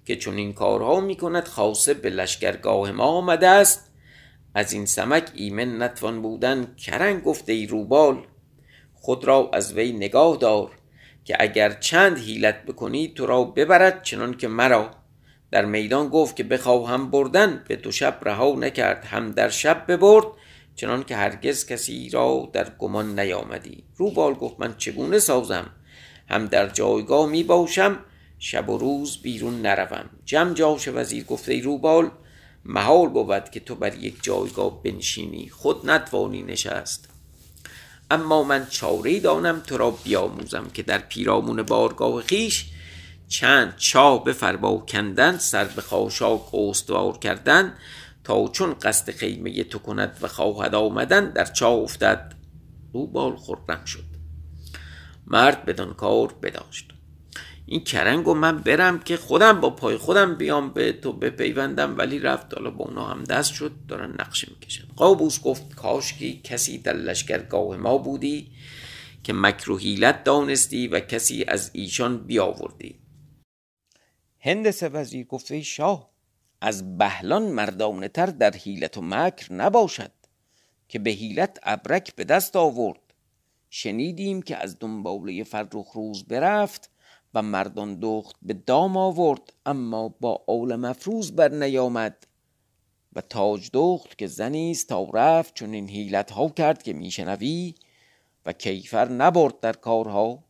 که 0.06 0.16
چون 0.16 0.36
این 0.36 0.52
کارها 0.52 1.00
می 1.00 1.16
کند 1.16 1.48
خاصه 1.48 1.94
به 1.94 2.10
لشکرگاه 2.10 2.92
ما 2.92 3.04
آمده 3.04 3.48
است. 3.48 3.92
از 4.54 4.72
این 4.72 4.86
سمک 4.86 5.30
ایمن 5.34 5.82
نتوان 5.82 6.22
بودن 6.22 6.75
کرنگ 6.76 7.22
گفته 7.22 7.52
ای 7.52 7.66
روبال 7.66 8.26
خود 8.94 9.25
را 9.25 9.50
از 9.52 9.72
وی 9.75 9.92
نگاه 9.92 10.36
دار 10.36 10.70
که 11.25 11.36
اگر 11.40 11.70
چند 11.70 12.18
حیلت 12.18 12.64
بکنی 12.64 13.08
تو 13.08 13.26
را 13.26 13.44
ببرد 13.44 14.02
چنان 14.02 14.36
که 14.36 14.48
مرا. 14.48 14.90
در 15.50 15.64
میدان 15.64 16.08
گفت 16.08 16.36
که 16.36 16.44
بخواهم 16.44 17.10
بردن 17.10 17.64
به 17.68 17.76
دو 17.76 17.92
شب 17.92 18.18
رها 18.22 18.54
نکرد 18.58 19.04
هم 19.04 19.32
در 19.32 19.48
شب 19.48 19.84
ببرد 19.88 20.25
چنان 20.75 21.04
که 21.04 21.16
هرگز 21.16 21.66
کسی 21.66 22.10
را 22.10 22.48
در 22.52 22.70
گمان 22.78 23.20
نیامدی. 23.20 23.84
روبال 23.96 24.34
گفت 24.34 24.60
من 24.60 24.75
چگونه 24.76 25.18
سازم؟ 25.18 25.70
هم 26.28 26.46
در 26.46 26.68
جایگاه 26.68 27.28
می 27.28 27.42
باشم 27.42 27.98
شب 28.38 28.69
و 28.69 28.78
روز 28.78 29.23
بیرون 29.23 29.62
نروم. 29.62 30.11
جم 30.25 30.55
جاش 30.55 30.88
وزیر 30.88 31.25
گفته 31.25 31.52
ای 31.52 31.61
روبال 31.61 32.11
محال 32.64 33.09
بود 33.09 33.50
که 33.50 33.61
تو 33.61 33.75
بر 33.75 33.95
یک 33.95 34.16
جایگاه 34.23 34.83
بنشینی. 34.83 35.49
خود 35.49 35.90
نتوانی 35.90 36.43
نشست. 36.43 37.09
اما 38.11 38.43
من 38.43 38.66
چاره 38.71 39.21
دانم 39.21 39.61
تو 39.61 39.76
را 39.76 39.90
بیاموزم 39.90 40.71
که 40.75 40.83
در 40.83 40.99
پیرامون 40.99 41.62
بارگاه 41.62 42.23
خیش 42.23 42.66
چند 43.28 43.76
چاه 43.76 44.25
به 44.25 44.33
فربا 44.33 44.78
کندن 44.78 45.38
سر 45.38 45.64
به 45.64 45.83
خاشاک 45.83 46.55
استوار 46.55 47.19
کردن 47.19 47.75
تا 48.25 48.49
چون 48.49 48.75
قصد 48.75 49.11
خیمه 49.11 49.64
تو 49.64 49.78
کند 49.78 50.19
و 50.23 50.28
خواهد 50.28 50.75
آمدن 50.75 51.31
در 51.31 51.45
چاه 51.45 51.75
افتد. 51.75 52.35
او 52.93 53.07
بال 53.07 53.37
خرم 53.37 53.85
شد 53.85 54.05
مرد 55.26 55.64
بدان 55.64 55.95
کار 55.95 56.35
بداشت. 56.43 56.95
این 57.68 57.85
کرنگ 57.85 58.28
و 58.28 58.35
من 58.35 58.58
برم 58.58 58.99
که 58.99 59.16
خودم 59.16 59.61
با 59.61 59.70
پای 59.70 59.96
خودم 59.96 60.35
بیام 60.35 60.70
به 60.73 60.92
تو 60.92 61.12
بپیوندم 61.12 61.99
ولی 61.99 62.18
رفت. 62.18 62.54
حالا 62.54 62.70
با 62.70 62.85
اونا 62.85 63.04
هم 63.04 63.25
دست 63.25 63.52
شد 63.52 63.73
دارن 63.88 64.11
نقشه 64.11 64.49
می‌کشن. 64.50 64.85
قابوس 64.96 65.42
گفت 65.42 65.75
کاشکی 65.75 66.40
کسی 66.44 66.78
در 66.78 66.92
لشکرگاه 66.92 67.76
ما 67.76 67.99
بودی 67.99 68.52
که 69.23 69.32
مکر 69.32 70.12
دانستی 70.25 70.88
و 70.88 71.00
کسی 71.00 71.44
از 71.49 71.70
ایشان 71.73 72.26
بیاوردی. 72.26 72.99
هندس 74.40 74.82
وزیر 74.82 75.26
گفت 75.26 75.61
شاه 75.61 76.11
از 76.61 76.99
بهلان 76.99 77.42
مردانه 77.42 78.08
تر 78.08 78.26
در 78.26 78.56
حیلت 78.56 78.96
و 78.96 79.00
مکر 79.02 79.52
نباشد 79.52 80.12
که 80.88 80.99
به 80.99 81.11
حیلت 81.11 81.58
ابرک 81.62 82.14
به 82.14 82.25
دست 82.25 82.56
آورد. 82.56 83.00
شنیدیم 83.70 84.42
که 84.42 84.56
از 84.56 84.76
دنباله 84.80 85.44
فرخ 85.44 85.92
روز 85.94 86.25
برفت 86.25 86.90
و 87.37 87.43
مردان 87.43 87.99
دخت 88.00 88.37
به 88.43 88.55
دام 88.55 88.97
آورد 88.97 89.52
اما 89.66 90.09
با 90.09 90.45
اول 90.47 90.76
مفروز 90.76 91.33
بر 91.33 91.49
نیامد. 91.49 92.26
و 93.12 93.21
تاج 93.21 93.71
دخت 93.73 94.19
که 94.19 94.26
زنیست 94.26 94.88
تا 94.88 95.05
رفت 95.14 95.55
چون 95.55 95.73
این 95.73 95.88
حیلت 95.88 96.31
ها 96.31 96.49
کرد 96.49 96.83
که 96.83 96.93
میشنوی 96.93 97.75
و 98.47 98.52
کیفر 98.52 99.09
نبرد 99.09 99.61
در 99.61 99.73
کارها. 99.73 100.45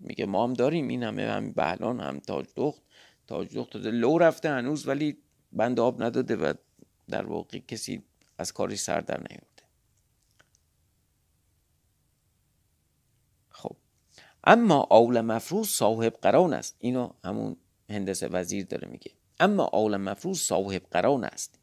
میگه 0.00 0.26
ما 0.26 0.44
هم 0.44 0.52
داریم 0.52 0.88
این 0.88 1.02
همه 1.02 1.30
هم 1.30 1.52
بهلان 1.52 2.00
هم 2.00 2.18
تاج 2.18 2.46
دخت. 2.56 2.82
تاج 3.26 3.54
دخت 3.54 3.76
لو 3.76 4.18
رفته 4.18 4.50
هنوز 4.50 4.88
ولی 4.88 5.18
بند 5.52 5.80
آب 5.80 6.02
نداده 6.02 6.36
و 6.36 6.54
در 7.08 7.26
واقع 7.26 7.58
کسی 7.58 8.02
از 8.38 8.52
کاری 8.52 8.76
سر 8.76 9.00
در 9.00 9.18
نیورده 9.18 9.62
خب 13.48 13.76
اما 14.46 14.86
آول 14.90 15.20
مفروض 15.20 15.68
صاحب 15.68 16.12
قران 16.22 16.52
است. 16.52 16.76
اینو 16.78 17.10
همون 17.24 17.56
هندس 17.90 18.22
وزیر 18.22 18.66
داره 18.66 18.88
میگه. 18.88 19.10
اما 19.40 19.64
آول 19.64 19.96
مفروض 19.96 20.38
صاحب 20.38 20.82
قران 20.90 21.24
است. 21.24 21.58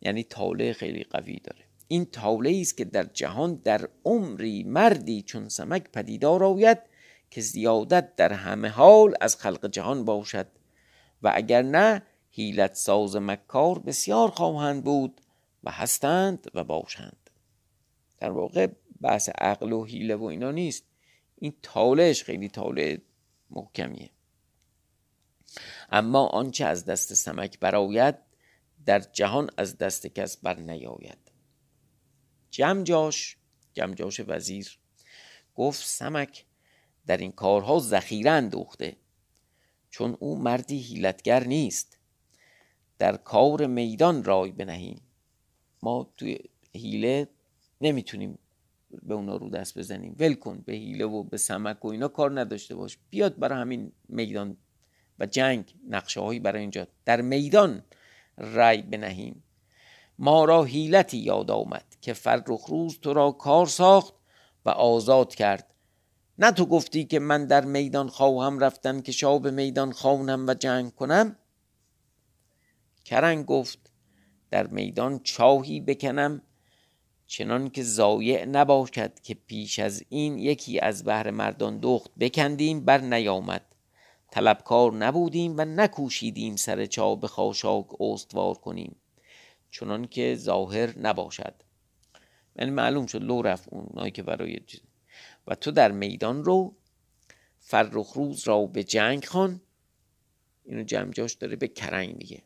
یعنی 0.00 0.24
تاله 0.24 0.72
خیلی 0.72 1.04
قوی 1.04 1.40
داره. 1.44 1.64
این 1.88 2.04
تاله 2.04 2.58
است 2.60 2.76
که 2.76 2.84
در 2.84 3.04
جهان 3.04 3.54
در 3.54 3.88
عمری 4.04 4.62
مردی 4.62 5.22
چون 5.22 5.48
سمک 5.48 5.82
پدیدار 5.92 6.44
آید 6.44 6.78
که 7.30 7.40
زیادت 7.40 8.16
در 8.16 8.32
همه 8.32 8.68
حال 8.68 9.14
از 9.20 9.36
خلق 9.36 9.66
جهان 9.66 10.04
باشد. 10.04 10.46
و 11.22 11.32
اگر 11.34 11.62
نه 11.62 12.02
هیلت 12.30 12.74
ساز 12.74 13.16
مکار 13.16 13.78
بسیار 13.78 14.30
خواهند 14.30 14.84
بود 14.84 15.20
و 15.64 15.70
هستند 15.70 16.50
و 16.54 16.64
باشند. 16.64 17.30
در 18.18 18.30
واقع 18.30 18.68
بحث 19.00 19.28
عقل 19.28 19.72
و 19.72 19.84
حیله 19.84 20.16
و 20.16 20.24
اینا 20.24 20.50
نیست. 20.50 20.84
این 21.38 21.54
تالش 21.62 22.24
خیلی 22.24 22.48
تاله 22.48 23.02
محکمیه. 23.50 24.10
اما 25.90 26.26
آنچه 26.26 26.64
از 26.64 26.84
دست 26.84 27.14
سمک 27.14 27.60
براید 27.60 28.14
در 28.86 29.00
جهان 29.00 29.50
از 29.56 29.78
دست 29.78 30.06
کس 30.06 30.36
بر 30.36 30.58
نیاید. 30.58 31.18
جمجاش 32.50 33.36
جمجاش 33.74 34.20
وزیر 34.26 34.78
گفت 35.54 35.86
سمک 35.86 36.44
در 37.06 37.16
این 37.16 37.32
کارها 37.32 37.78
ذخیره 37.78 38.30
اندوخته. 38.30 38.96
چون 39.90 40.16
او 40.20 40.38
مردی 40.38 40.78
هیلتگر 40.78 41.44
نیست. 41.44 41.98
در 42.98 43.16
کار 43.16 43.66
میدان 43.66 44.24
رای 44.24 44.52
بنهیم. 44.52 45.00
ما 45.82 46.12
توی 46.16 46.38
هیله 46.72 47.28
نمی‌تونیم 47.80 48.38
به 49.02 49.14
اونا 49.14 49.36
رو 49.36 49.48
دست 49.48 49.78
بزنیم. 49.78 50.16
ول 50.18 50.34
کن 50.34 50.62
به 50.66 50.72
هیله 50.72 51.04
و 51.04 51.22
به 51.22 51.36
سمک 51.36 51.84
و 51.84 51.88
اینا 51.88 52.08
کار 52.08 52.40
نداشته 52.40 52.74
باش. 52.74 52.98
بیاد 53.10 53.38
برای 53.38 53.60
همین 53.60 53.92
میدان 54.08 54.56
و 55.18 55.26
جنگ 55.26 55.74
نقشه 55.88 56.20
هایی 56.20 56.40
برای 56.40 56.60
اینجا. 56.60 56.86
در 57.04 57.20
میدان 57.20 57.82
رای 58.36 58.82
بنهیم. 58.82 59.42
ما 60.18 60.44
را 60.44 60.64
هیلتی 60.64 61.18
یاد 61.18 61.50
آمد 61.50 61.96
که 62.00 62.12
فرخ 62.12 62.64
روز 62.68 63.00
تو 63.00 63.14
را 63.14 63.32
کار 63.32 63.66
ساخت 63.66 64.14
و 64.64 64.70
آزاد 64.70 65.34
کرد. 65.34 65.74
نه 66.38 66.50
تو 66.50 66.66
گفتی 66.66 67.04
که 67.04 67.18
من 67.18 67.46
در 67.46 67.64
میدان 67.64 68.08
خواهم 68.08 68.58
رفتن 68.58 69.00
که 69.00 69.12
شاب 69.12 69.48
میدان 69.48 69.92
خوانم 69.92 70.46
و 70.46 70.54
جنگ 70.54 70.94
کنم؟ 70.94 71.36
کرنگ 73.04 73.46
گفت 73.46 73.92
در 74.50 74.66
میدان 74.66 75.18
چاهی 75.18 75.80
بکنم 75.80 76.42
چنان 77.26 77.70
که 77.70 77.82
زایع 77.82 78.44
نباشد 78.44 79.20
که 79.20 79.34
پیش 79.34 79.78
از 79.78 80.04
این 80.08 80.38
یکی 80.38 80.80
از 80.80 81.04
بهر 81.04 81.30
مردان 81.30 81.78
دخت 81.78 82.10
بکندیم 82.20 82.84
بر 82.84 82.98
نیامد. 82.98 83.62
طلبکار 84.30 84.92
نبودیم 84.92 85.54
و 85.58 85.64
نکوشیدیم 85.64 86.56
سر 86.56 86.86
چا 86.86 87.14
به 87.14 87.28
خاشاک 87.28 88.00
استوار 88.00 88.54
کنیم. 88.54 88.96
چنان 89.70 90.06
که 90.06 90.34
ظاهر 90.34 90.98
نباشد. 90.98 91.54
یعنی 92.58 92.70
معلوم 92.70 93.06
شد 93.06 93.22
لو 93.22 93.42
رفت 93.42 93.68
اونایی 93.72 94.10
که 94.10 94.22
برای 94.22 94.60
و 95.46 95.54
تو 95.54 95.70
در 95.70 95.92
میدان 95.92 96.44
رو 96.44 96.74
فرخ 97.60 98.12
روز 98.12 98.48
را 98.48 98.66
به 98.66 98.84
جنگ 98.84 99.24
خان 99.24 99.60
اینو 100.64 100.82
جمجاش 100.82 101.32
داره 101.32 101.56
به 101.56 101.68
کرنگ 101.68 102.16
میگه. 102.16 102.42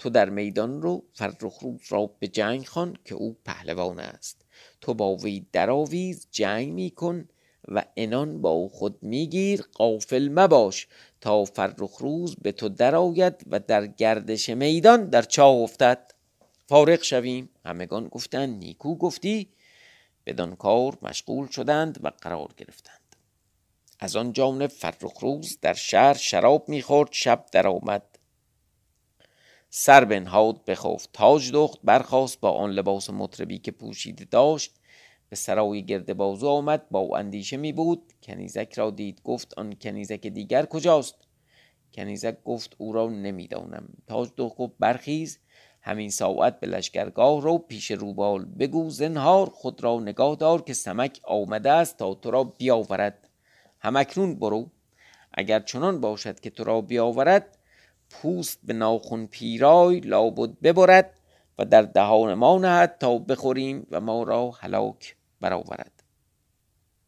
تو 0.00 0.10
در 0.10 0.28
میدان 0.28 0.82
رو 0.82 1.04
فرخ 1.14 1.58
روز 1.58 1.80
را 1.88 2.10
به 2.18 2.28
جنگ 2.28 2.66
خان 2.66 2.96
که 3.04 3.14
او 3.14 3.36
پهلوان 3.44 4.00
است. 4.00 4.44
تو 4.80 4.94
با 4.94 5.16
وی 5.16 5.46
درآویز 5.52 6.26
جنگ 6.30 6.72
میکن 6.72 7.28
و 7.68 7.84
انان 7.96 8.40
با 8.40 8.68
خود 8.68 9.02
میگیر 9.02 9.64
قافل 9.74 10.28
مباش 10.28 10.88
تا 11.20 11.44
فرخ 11.44 11.96
روز 11.98 12.36
به 12.42 12.52
تو 12.52 12.68
درآید 12.68 13.34
و 13.50 13.60
در 13.60 13.86
گردش 13.86 14.48
میدان 14.48 15.04
در 15.04 15.22
چاه 15.22 15.54
افتد. 15.54 16.14
فارغ 16.68 17.02
شویم. 17.02 17.48
همگان 17.64 18.08
گفتند 18.08 18.58
نیکو 18.58 18.96
گفتی. 18.96 19.48
بدان 20.26 20.56
کار 20.56 20.98
مشغول 21.02 21.48
شدند 21.48 21.98
و 22.02 22.10
قرار 22.20 22.48
گرفتند. 22.56 23.16
از 23.98 24.16
آن 24.16 24.32
جانب 24.32 24.66
فرخ 24.66 25.18
روز 25.20 25.58
در 25.62 25.74
شهر 25.74 26.14
شراب 26.14 26.68
می‌خورد 26.68 27.08
شب 27.12 27.46
درآمد. 27.52 28.09
سر 29.72 30.04
بنهاد 30.04 30.64
بخفت 30.64 31.10
تاج 31.12 31.52
دخت 31.52 31.78
برخاست 31.84 32.40
با 32.40 32.50
آن 32.50 32.70
لباس 32.70 33.10
مطربی 33.10 33.58
که 33.58 33.70
پوشیده 33.70 34.24
داشت. 34.24 34.74
به 35.28 35.36
سرای 35.36 35.84
گرد 35.84 36.16
بازو 36.16 36.48
آمد 36.48 36.88
با 36.90 37.18
اندیشه 37.18 37.56
می 37.56 37.72
بود. 37.72 38.12
کنیزک 38.22 38.72
را 38.76 38.90
دید 38.90 39.22
گفت 39.24 39.58
آن 39.58 39.72
کنیزک 39.72 40.26
دیگر 40.26 40.66
کجاست؟ 40.66 41.14
کنیزک 41.94 42.42
گفت 42.44 42.74
او 42.78 42.92
را 42.92 43.08
نمی‌دانم. 43.08 43.88
تاج 44.06 44.28
دخت 44.36 44.56
گفت 44.56 44.72
برخیز. 44.78 45.38
همین 45.82 46.10
ساعت 46.10 46.60
به 46.60 46.66
لشکرگاه 46.66 47.42
رو 47.42 47.58
پیش 47.58 47.90
روبال 47.90 48.44
بگو. 48.44 48.90
زنهار 48.90 49.50
خود 49.50 49.84
را 49.84 50.00
نگاه 50.00 50.36
دار 50.36 50.62
که 50.62 50.74
سمک 50.74 51.20
آمده 51.24 51.70
است 51.70 51.96
تا 51.96 52.14
تو 52.14 52.30
را 52.30 52.44
بیاورد. 52.44 53.28
همکنون 53.80 54.34
برو. 54.34 54.70
اگر 55.34 55.60
چنان 55.60 56.00
باشد 56.00 56.40
که 56.40 56.50
تو 56.50 56.64
را 56.64 56.80
بیاورد 56.80 57.56
پوست 58.10 58.60
به 58.64 58.72
ناخون 58.72 59.26
پیرای 59.26 60.00
لابد 60.00 60.60
ببرد 60.62 61.14
و 61.58 61.64
در 61.64 61.82
دهان 61.82 62.34
ما 62.34 62.58
نهد 62.58 62.96
تا 63.00 63.18
بخوریم 63.18 63.86
و 63.90 64.00
ما 64.00 64.22
را 64.22 64.50
هلاک 64.50 65.16
برآورد. 65.40 66.02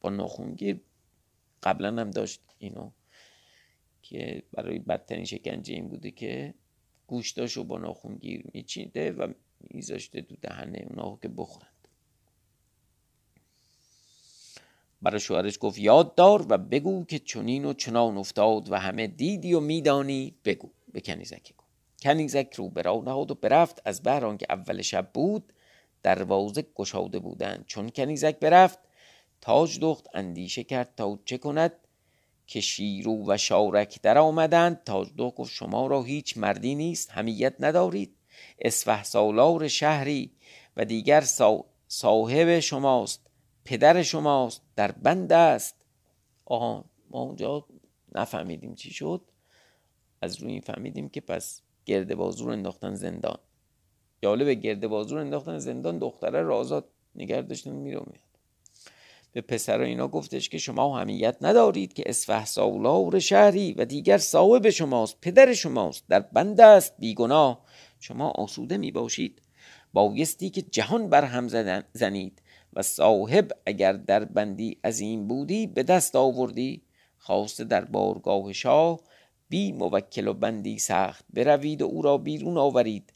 با 0.00 0.10
ناخونگیر 0.10 0.80
قبلا 1.62 1.88
هم 1.88 2.10
داشت 2.10 2.40
اینو 2.58 2.90
که 4.02 4.42
برای 4.52 4.78
بدترین 4.78 5.24
شکنجه 5.24 5.74
این 5.74 5.88
بوده 5.88 6.10
که 6.10 6.54
گوشتاشو 7.06 7.64
با 7.64 7.78
ناخونگیر 7.78 8.44
میچینده 8.54 9.12
و 9.12 9.32
میذاشته 9.60 10.20
دو 10.20 10.36
دهنه 10.36 10.86
اونا 10.90 11.18
که 11.22 11.28
بخورند. 11.28 11.88
برای 15.02 15.20
شوهرش 15.20 15.58
گفت 15.60 15.78
یاد 15.78 16.14
دار 16.14 16.46
و 16.48 16.58
بگو 16.58 17.04
که 17.04 17.18
چنین 17.18 17.64
و 17.64 17.72
چنان 17.72 18.16
افتاد 18.16 18.72
و 18.72 18.74
همه 18.74 19.06
دیدی 19.06 19.54
و 19.54 19.60
میدانی 19.60 20.34
بگو. 20.44 20.70
به 20.92 21.00
کنیزک 21.00 21.52
گفت. 21.58 21.72
کنیزک 22.02 22.54
رو 22.54 22.68
به 22.68 22.82
نهاد 22.82 23.30
و 23.30 23.34
برفت. 23.34 23.82
از 23.84 24.02
بهر 24.02 24.36
که 24.36 24.46
اول 24.50 24.82
شب 24.82 25.10
بود 25.14 25.52
دروازه 26.02 26.66
گشاده 26.74 27.18
بودند. 27.18 27.64
چون 27.66 27.88
کنیزک 27.88 28.38
برفت 28.38 28.78
تاج 29.40 29.80
دخت 29.80 30.06
اندیشه 30.14 30.64
کرد 30.64 30.94
تا 30.96 31.18
چه 31.24 31.38
کند 31.38 31.72
که 32.46 32.60
شیرو 32.60 33.24
و 33.30 33.36
شارک 33.36 34.02
در 34.02 34.18
آمدند. 34.18 34.84
دو 35.16 35.30
گفت 35.30 35.52
شما 35.52 35.86
را 35.86 36.02
هیچ 36.02 36.38
مردی 36.38 36.74
نیست 36.74 37.10
همیت 37.10 37.54
ندارید. 37.60 38.16
اسفه 38.58 39.02
سالار 39.02 39.68
شهری 39.68 40.32
و 40.76 40.84
دیگر 40.84 41.20
صاحب 41.88 42.60
شماست 42.60 43.26
پدر 43.64 44.02
شماست 44.02 44.62
در 44.76 44.92
بند 44.92 45.32
است. 45.32 45.76
آها 46.44 46.84
ما 47.10 47.22
اونجا 47.22 47.66
نفهمیدیم 48.14 48.74
چی 48.74 48.90
شد. 48.90 49.31
از 50.22 50.42
روی 50.42 50.52
این 50.52 50.60
فهمیدیم 50.60 51.08
که 51.08 51.20
پس 51.20 51.62
گرد 51.86 52.14
بازور 52.14 52.52
انداختن 52.52 52.94
زندان. 52.94 53.38
جالب 54.22 54.48
گرد 54.48 54.86
بازور 54.86 55.18
انداختن 55.18 55.58
زندان 55.58 55.98
دختره 55.98 56.42
را 56.42 56.58
آزاد 56.58 56.88
نگه 57.14 57.42
داشتن 57.42 57.72
میره 57.72 57.98
میاد. 57.98 58.32
به 59.32 59.40
پسر 59.40 59.80
اینا 59.80 60.08
گفتش 60.08 60.48
که 60.48 60.58
شما 60.58 60.98
همیت 60.98 61.36
ندارید 61.40 61.92
که 61.92 62.02
اسفه 62.06 62.44
سالار 62.44 63.18
شهری 63.18 63.72
و 63.72 63.84
دیگر 63.84 64.18
صاحب 64.18 64.70
شماست 64.70 65.16
پدر 65.20 65.54
شماست 65.54 66.04
در 66.08 66.20
بند 66.20 66.60
است 66.60 66.94
بیگناه. 66.98 67.64
شما 68.00 68.30
آسوده 68.30 68.76
می 68.76 68.92
باشید 68.92 69.42
بایستی 69.92 70.50
که 70.50 70.62
جهان 70.62 71.08
بر 71.08 71.24
هم 71.24 71.48
زنید 71.92 72.42
و 72.72 72.82
صاحب 72.82 73.48
اگر 73.66 73.92
در 73.92 74.24
بندی 74.24 74.78
این 75.00 75.28
بودی 75.28 75.66
به 75.66 75.82
دست 75.82 76.16
آوردی. 76.16 76.82
خواسته 77.18 77.64
در 77.64 77.84
بارگاه 77.84 78.52
شاه 78.52 79.00
بی 79.52 79.72
موکل 79.72 80.28
و 80.28 80.34
بندی 80.34 80.78
سخت 80.78 81.24
بروید 81.32 81.82
و 81.82 81.84
او 81.84 82.02
را 82.02 82.18
بیرون 82.18 82.58
آورید 82.58 83.12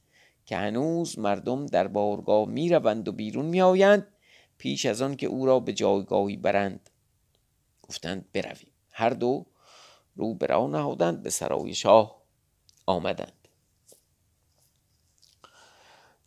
که 0.46 0.56
هنوز 0.56 1.18
مردم 1.18 1.66
در 1.66 1.86
بارگاه 1.86 2.48
می 2.48 2.68
روند 2.68 3.08
و 3.08 3.12
بیرون 3.12 3.46
می 3.46 3.60
آیند 3.60 4.06
پیش 4.58 4.86
از 4.86 5.02
آن 5.02 5.16
که 5.16 5.26
او 5.26 5.46
را 5.46 5.60
به 5.60 5.72
جایگاهی 5.72 6.36
برند. 6.36 6.90
گفتند 7.82 8.32
برویم. 8.32 8.70
هر 8.90 9.10
دو 9.10 9.46
رو 10.16 10.34
به 10.34 10.46
نهادند 10.46 11.22
به 11.22 11.30
سرای 11.30 11.74
شاه 11.74 12.22
آمدند. 12.86 13.48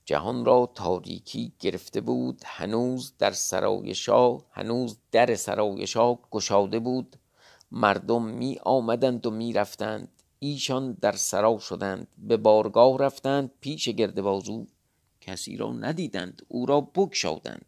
جهان 0.05 0.45
را 0.45 0.71
تاریکی 0.75 1.53
گرفته 1.59 2.01
بود 2.01 2.41
هنوز 2.45 3.13
در 3.17 3.31
سرای 3.31 3.95
شاه 3.95 4.45
هنوز 4.51 4.97
در 5.11 5.35
سرای 5.35 5.87
شاه 5.87 6.19
گشاده 6.31 6.79
بود. 6.79 7.15
مردم 7.71 8.23
می 8.23 8.59
آمدند 8.63 9.25
و 9.25 9.31
می 9.31 9.53
رفتند 9.53 10.07
ایشان 10.39 10.93
در 11.01 11.11
سرا 11.11 11.57
شدند. 11.57 12.07
به 12.17 12.37
بارگاه 12.37 12.97
رفتند 12.97 13.51
پیش 13.61 13.89
گرد 13.89 14.21
بازو 14.21 14.67
کسی 15.21 15.57
را 15.57 15.73
ندیدند. 15.73 16.41
او 16.47 16.65
را 16.65 16.81
بگشادند. 16.81 17.65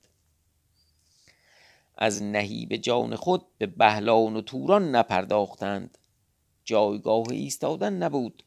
از 1.97 2.23
نهیب 2.23 2.75
جان 2.75 3.15
خود 3.15 3.45
به 3.57 3.65
بهلان 3.65 4.35
و 4.35 4.41
توران 4.41 4.95
نپرداختند. 4.95 5.97
جایگاه 6.63 7.25
ایستادن 7.29 7.93
نبود. 7.93 8.43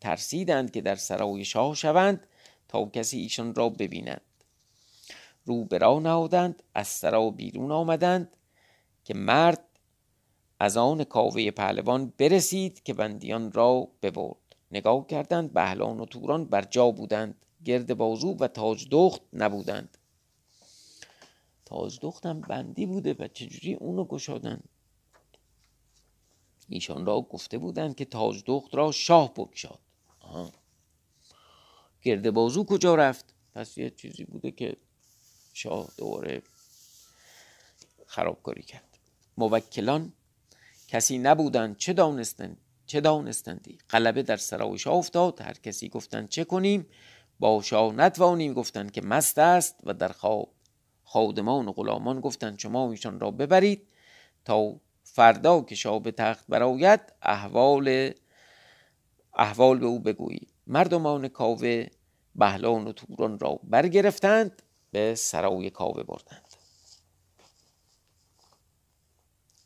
ترسیدند 0.00 0.70
که 0.70 0.80
در 0.80 0.94
سرای 0.94 1.44
شاه 1.44 1.74
شوند 1.74 2.26
تا 2.68 2.84
کسی 2.84 3.18
ایشان 3.18 3.54
را 3.54 3.68
ببیند. 3.68 4.20
رو 5.44 5.64
به 5.64 5.78
راه 5.78 6.00
نهادند. 6.00 6.62
از 6.74 6.88
سرا 6.88 7.30
بیرون 7.30 7.72
آمدند 7.72 8.36
که 9.04 9.14
مرد 9.14 9.63
از 10.58 10.76
آن 10.76 11.04
کاوه 11.04 11.50
پهلوان 11.50 12.12
برسید 12.18 12.82
که 12.82 12.94
بندیان 12.94 13.52
را 13.52 13.88
ببرد. 14.02 14.36
نگاه 14.70 15.06
کردند 15.06 15.52
بهلان 15.52 16.00
و 16.00 16.06
توران 16.06 16.44
بر 16.44 16.62
جا 16.62 16.90
بودند. 16.90 17.46
گرد 17.64 17.94
بازو 17.94 18.36
و 18.40 18.48
تاج 18.48 18.88
دخت 18.90 19.20
نبودند. 19.32 19.98
تاج 21.64 21.98
دختم 22.00 22.40
بندی 22.40 22.86
بوده 22.86 23.16
و 23.18 23.28
چجوری 23.28 23.74
اونو 23.74 24.04
گشادن؟ 24.04 24.60
ایشان 26.68 27.06
را 27.06 27.20
گفته 27.20 27.58
بودند 27.58 27.96
که 27.96 28.04
تاج 28.04 28.42
دخت 28.46 28.74
را 28.74 28.92
شاه 28.92 29.34
بکشاد 29.36 29.78
گرد 32.02 32.30
بازو 32.30 32.64
کجا 32.64 32.94
رفت؟ 32.94 33.34
پس 33.54 33.78
یه 33.78 33.90
چیزی 33.90 34.24
بوده 34.24 34.50
که 34.50 34.76
شاه 35.52 35.88
دوباره 35.96 36.42
خرابکاری 38.06 38.62
کرد. 38.62 38.98
موکلان 39.36 40.12
کسی 40.88 41.18
نبودند 41.18 41.76
چه 41.76 41.92
دانستند 41.92 42.56
چه 42.86 43.00
دانستندی؟ 43.00 43.78
غلبه 43.90 44.22
در 44.22 44.36
سرای 44.36 44.78
شاه 44.78 44.94
افتاد 44.94 45.40
هر 45.40 45.52
کسی 45.52 45.88
گفتند 45.88 46.28
چه 46.28 46.44
کنیم؟ 46.44 46.86
با 47.38 47.62
شاه 47.62 47.92
نتوانیم 47.92 48.52
گفتند 48.52 48.92
که 48.92 49.00
مست 49.02 49.38
است 49.38 49.76
و 49.84 49.94
در 49.94 50.08
خواب. 50.08 50.48
خادمان 51.04 51.68
و 51.68 51.72
غلامان 51.72 52.20
گفتند 52.20 52.58
شما 52.58 52.90
ایشان 52.90 53.20
را 53.20 53.30
ببرید 53.30 53.88
تا 54.44 54.80
فردا 55.02 55.60
که 55.60 55.74
شاه 55.74 56.02
به 56.02 56.10
تخت 56.10 56.44
برآید 56.48 57.00
احوال 57.22 58.10
احوال 59.34 59.78
به 59.78 59.86
او 59.86 60.00
بگویید 60.00 60.52
مردمان 60.66 61.28
کاوه 61.28 61.86
بهلان 62.34 62.86
و 62.86 62.92
توران 62.92 63.38
را 63.38 63.60
برگرفتند 63.62 64.62
به 64.90 65.14
سرای 65.14 65.70
کاوه 65.70 66.02
بردند. 66.02 66.54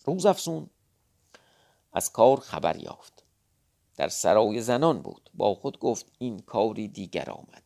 روز 0.04 0.26
افسون 0.26 0.70
از 1.92 2.12
کار 2.12 2.40
خبر 2.40 2.77
یافت. 2.77 3.24
در 3.96 4.09
سرای 4.09 4.61
زنان 4.61 5.03
بود. 5.03 5.31
با 5.35 5.55
خود 5.55 5.79
گفت 5.79 6.07
این 6.18 6.38
کاری 6.38 6.88
دیگر 6.88 7.31
آمد 7.31 7.62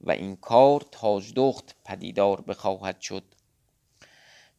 و 0.00 0.10
این 0.10 0.36
کار 0.36 0.84
تاجدخت 0.90 1.76
پدیدار 1.84 2.40
بخواهد 2.40 3.00
شد. 3.00 3.22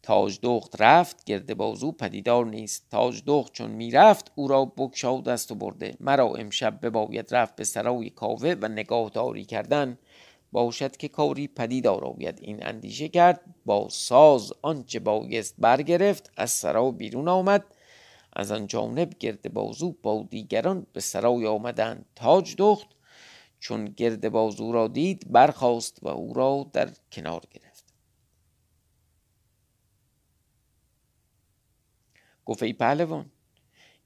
تاجدخت 0.03 0.81
رفت 0.81 1.23
گرد 1.23 1.57
بازو 1.57 1.91
پدیدار 1.91 2.45
نیست. 2.45 2.87
تاجدخت 2.91 3.53
چون 3.53 3.71
می‌رفت 3.71 4.31
او 4.35 4.47
را 4.47 4.65
بکشاد 4.65 5.23
دست 5.23 5.51
و 5.51 5.55
برده. 5.55 5.97
مرا 5.99 6.27
امشب 6.35 6.85
بباید 6.85 7.35
رفت 7.35 7.55
به 7.55 7.63
سرای 7.63 8.09
کاوه 8.09 8.55
و 8.61 8.67
نگاهداری 8.67 9.45
کردن. 9.45 9.97
باشد 10.51 10.97
که 10.97 11.07
کاری 11.07 11.47
پدیدار 11.47 12.05
آید. 12.05 12.39
این 12.41 12.67
اندیشه 12.67 13.07
کرد. 13.07 13.41
با 13.65 13.89
ساز 13.89 14.53
آنچه 14.61 14.99
بایست 14.99 15.55
برگرفت 15.57 16.31
از 16.37 16.51
سرا 16.51 16.91
بیرون 16.91 17.27
آمد. 17.27 17.65
از 18.33 18.51
آن 18.51 18.67
جانب 18.67 19.13
گرد 19.19 19.53
بازو 19.53 19.91
با 20.03 20.27
دیگران 20.29 20.87
به 20.93 20.99
سرای 20.99 21.45
آمدند. 21.45 22.05
تاج 22.15 22.55
دخت 22.57 22.87
چون 23.59 23.85
گرد 23.85 24.29
بازو 24.29 24.71
را 24.71 24.87
دید 24.87 25.31
برخاست 25.31 25.99
و 26.01 26.07
او 26.07 26.33
را 26.33 26.69
در 26.73 26.89
کنار 27.11 27.43
گرفت. 27.51 27.93
گفت 32.45 32.63
ای 32.63 32.73
پهلوان 32.73 33.31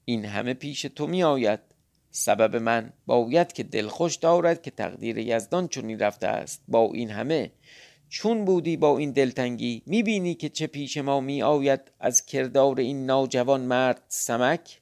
این 0.05 0.25
همه 0.25 0.53
پیش 0.53 0.81
تو 0.81 1.07
می 1.07 1.23
آید. 1.23 1.59
سبب 2.11 2.55
من 2.55 2.93
باید 3.05 3.53
که 3.53 3.63
دلخوش 3.63 4.15
دارد 4.15 4.61
که 4.61 4.71
تقدیر 4.71 5.17
یزدان 5.17 5.67
چنین 5.67 5.99
رفته 5.99 6.27
است. 6.27 6.63
با 6.67 6.91
این 6.93 7.09
همه 7.09 7.51
چون 8.13 8.45
بودی 8.45 8.77
با 8.77 8.97
این 8.97 9.11
دلتنگی 9.11 9.83
می‌بینی 9.85 10.35
که 10.35 10.49
چه 10.49 10.67
پیش 10.67 10.97
ما 10.97 11.19
می 11.19 11.43
آید 11.43 11.91
از 11.99 12.25
کردار 12.25 12.79
این 12.79 13.05
ناجوان 13.05 13.61
مرد 13.61 14.03
سمک؟ 14.07 14.81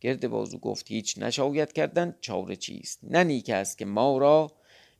گرد 0.00 0.28
بازو 0.28 0.58
گفت 0.58 0.88
هیچ 0.88 1.18
نشاید 1.18 1.72
کردن 1.72 2.16
چاره 2.20 2.56
چیست؟ 2.56 2.98
نه 3.02 3.24
نیک 3.24 3.50
است 3.50 3.78
که 3.78 3.84
ما 3.84 4.18
را 4.18 4.52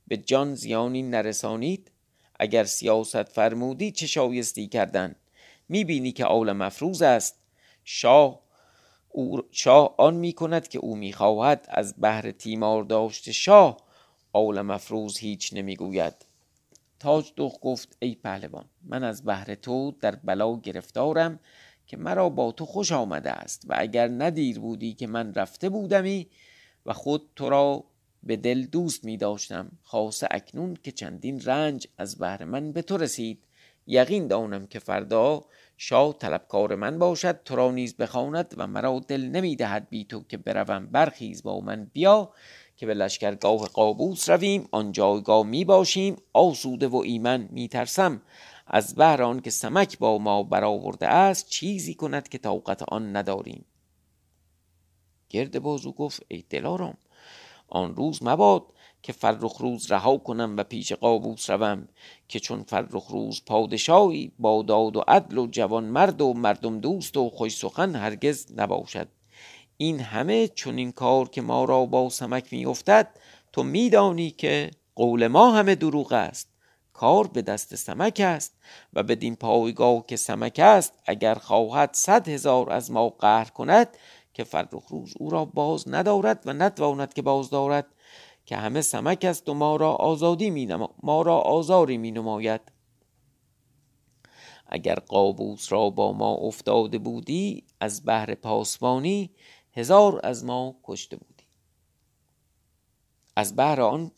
به 0.09 0.17
جان 0.17 0.55
زیانی 0.55 1.03
نرسانید. 1.03 1.91
اگر 2.41 2.65
سیاست 2.65 3.23
فرمودی 3.23 3.91
چه 3.91 4.07
شایستی 4.07 4.69
کردن؟ 4.69 5.15
می‌بینی 5.69 6.13
که 6.13 6.25
عالم 6.25 6.57
مفروض 6.57 7.03
است. 7.03 7.37
شاه 7.85 8.41
او 9.09 9.43
شاه 9.51 9.95
آن 9.99 10.15
می 10.15 10.33
کند 10.33 10.69
که 10.69 10.79
او 10.79 10.97
می‌خواهد 10.97 11.67
از 11.69 11.95
بهر 11.97 12.31
تیمار 12.31 12.85
داشت. 12.85 13.31
شاه 13.31 13.77
عالم 14.33 14.67
مفروض 14.67 15.19
هیچ 15.19 15.53
نمی‌گوید. 15.53 16.32
تاج 17.03 17.33
دخ 17.37 17.59
گفت 17.61 17.97
ای 18.01 18.15
پهلوان 18.15 18.65
من 18.83 19.05
از 19.05 19.25
بهر 19.25 19.55
تو 19.55 19.95
در 20.01 20.15
بلا 20.15 20.57
گرفتارم 20.57 21.39
که 21.87 21.97
مرا 21.97 22.29
با 22.29 22.53
تو 22.53 22.67
خوش 22.67 22.93
آمده 22.93 23.31
است 23.31 23.65
و 23.69 23.75
اگر 23.79 24.09
ندیر 24.09 24.61
بودی 24.61 24.95
که 24.95 25.07
من 25.07 25.35
رفته 25.35 25.69
بودمی 25.69 26.27
و 26.87 26.93
خود 26.93 27.23
تو 27.37 27.51
را 27.51 27.85
به 28.23 28.37
دل 28.37 28.63
دوست 28.63 29.05
می 29.05 29.17
داشتم 29.17 29.71
خاصه 29.83 30.29
اکنون 30.31 30.77
که 30.83 30.93
چندین 30.93 31.41
رنج 31.41 31.87
از 31.99 32.19
بهر 32.19 32.45
من 32.45 32.73
به 32.73 32.83
تو 32.83 32.97
رسید. 32.97 33.45
یقین 33.87 34.27
دانم 34.27 34.67
که 34.67 34.79
فردا 34.79 35.45
شاه 35.77 36.19
طلبکار 36.19 36.75
من 36.75 36.99
باشد 36.99 37.43
تو 37.45 37.57
را 37.57 37.71
نیز 37.71 37.97
بخواند 37.97 38.55
و 38.57 38.67
مرا 38.67 39.01
دل 39.09 39.21
نمی 39.21 39.57
دهد 39.57 39.89
بی 39.91 40.05
تو 40.05 40.25
که 40.29 40.37
بروم 40.37 40.87
برخیز 40.87 41.43
با 41.43 41.61
من. 41.61 41.91
بیا 41.93 42.33
که 42.83 42.87
به 42.87 42.95
لشکرگاه 42.95 43.59
قابوس 43.59 44.31
رویم 44.31 44.69
آن 44.73 44.93
جایگاه 44.93 45.47
می 45.47 45.65
باشیم. 45.65 46.17
آسوده 46.33 46.89
و 46.89 46.97
ایمن 46.97 47.49
می 47.53 47.69
ترسم. 47.69 48.23
از 48.67 48.95
بهر 48.95 49.23
آن 49.23 49.41
که 49.41 49.51
سمک 49.51 49.99
با 49.99 50.19
ما 50.19 50.43
برآورده 50.43 51.09
است 51.09 51.49
چیزی 51.49 51.95
کند 51.95 52.29
که 52.29 52.39
طاقت 52.39 52.83
آن 52.83 53.17
نداریم. 53.17 53.65
گرد 55.29 55.59
بازو 55.59 55.93
گفت 55.93 56.23
ای 56.29 56.45
دلارام 56.51 56.95
آن 57.69 57.95
روز 57.95 58.23
مباد 58.23 58.63
که 59.03 59.13
فرخ 59.13 59.57
روز 59.61 59.93
رها 59.93 60.19
کنم 60.19 60.57
و 60.57 60.63
پیش 60.63 60.93
قابوس 60.93 61.51
روم 61.51 61.89
که 62.29 62.41
چون 62.41 62.63
فرخ 62.63 63.07
روز 63.07 63.43
پادشاهی 63.47 64.33
با 64.39 64.63
داد 64.63 64.97
و 64.97 65.05
عدل 65.09 65.39
و 65.39 65.47
جوان 65.47 65.85
مرد 65.85 66.21
و 66.21 66.35
مردم 66.35 66.81
دوست 66.81 67.17
و 67.17 67.31
خوش 67.31 67.57
سخن 67.57 67.97
هرگز 67.97 68.53
نباشد. 68.57 69.09
این 69.83 70.01
همه 70.01 70.49
چون 70.49 70.79
این 70.79 70.93
کار 70.93 71.29
که 71.29 71.43
ما 71.43 71.65
را 71.65 71.87
با 71.87 72.09
سمک 72.09 72.53
میافتد 72.53 73.09
تو 73.53 73.63
میدانی 73.63 74.31
که 74.31 74.71
قول 74.95 75.27
ما 75.27 75.51
همه 75.51 75.75
دروغ 75.75 76.13
است. 76.13 76.49
کار 76.93 77.27
به 77.27 77.43
دست 77.43 77.75
سمک 77.75 78.21
است 78.25 78.55
و 78.93 79.03
بدین 79.03 79.37
پایگاه 79.37 80.07
که 80.07 80.17
سمک 80.17 80.59
است 80.59 80.93
اگر 81.07 81.35
خواهد 81.35 81.91
صد 81.93 82.29
هزار 82.29 82.73
از 82.73 82.91
ما 82.91 83.09
قهر 83.09 83.45
کند 83.45 83.89
که 84.35 84.45
فرخ 84.45 84.89
روز 84.89 85.15
او 85.19 85.31
را 85.31 85.45
باز 85.45 85.85
ندارد 85.89 86.43
و 86.47 86.53
نتواند 86.53 87.15
که 87.15 87.23
باز 87.23 87.51
دارد. 87.51 87.87
که 88.47 88.57
همه 88.57 88.81
سمک 88.81 89.25
است 89.25 89.49
و 89.49 89.55
ما 89.55 89.77
را 89.77 89.93
آزادی 89.93 90.51
می 90.51 90.77
ما 91.03 91.23
را 91.23 91.39
آزاری 91.39 91.99
می 91.99 92.11
نماید. 92.11 92.61
اگر 94.67 94.95
قابوس 94.95 95.73
را 95.73 95.91
با 95.91 96.13
ما 96.13 96.35
افتاده 96.35 96.99
بودی 96.99 97.65
از 97.81 98.05
بهر 98.05 98.35
پاسبانی 98.35 99.31
هزار 99.73 100.21
از 100.23 100.45
ما 100.45 100.77
کشته 100.85 101.17
بودی 101.17 101.45
از 103.37 103.57
بهر 103.57 103.81
آن 103.81 104.11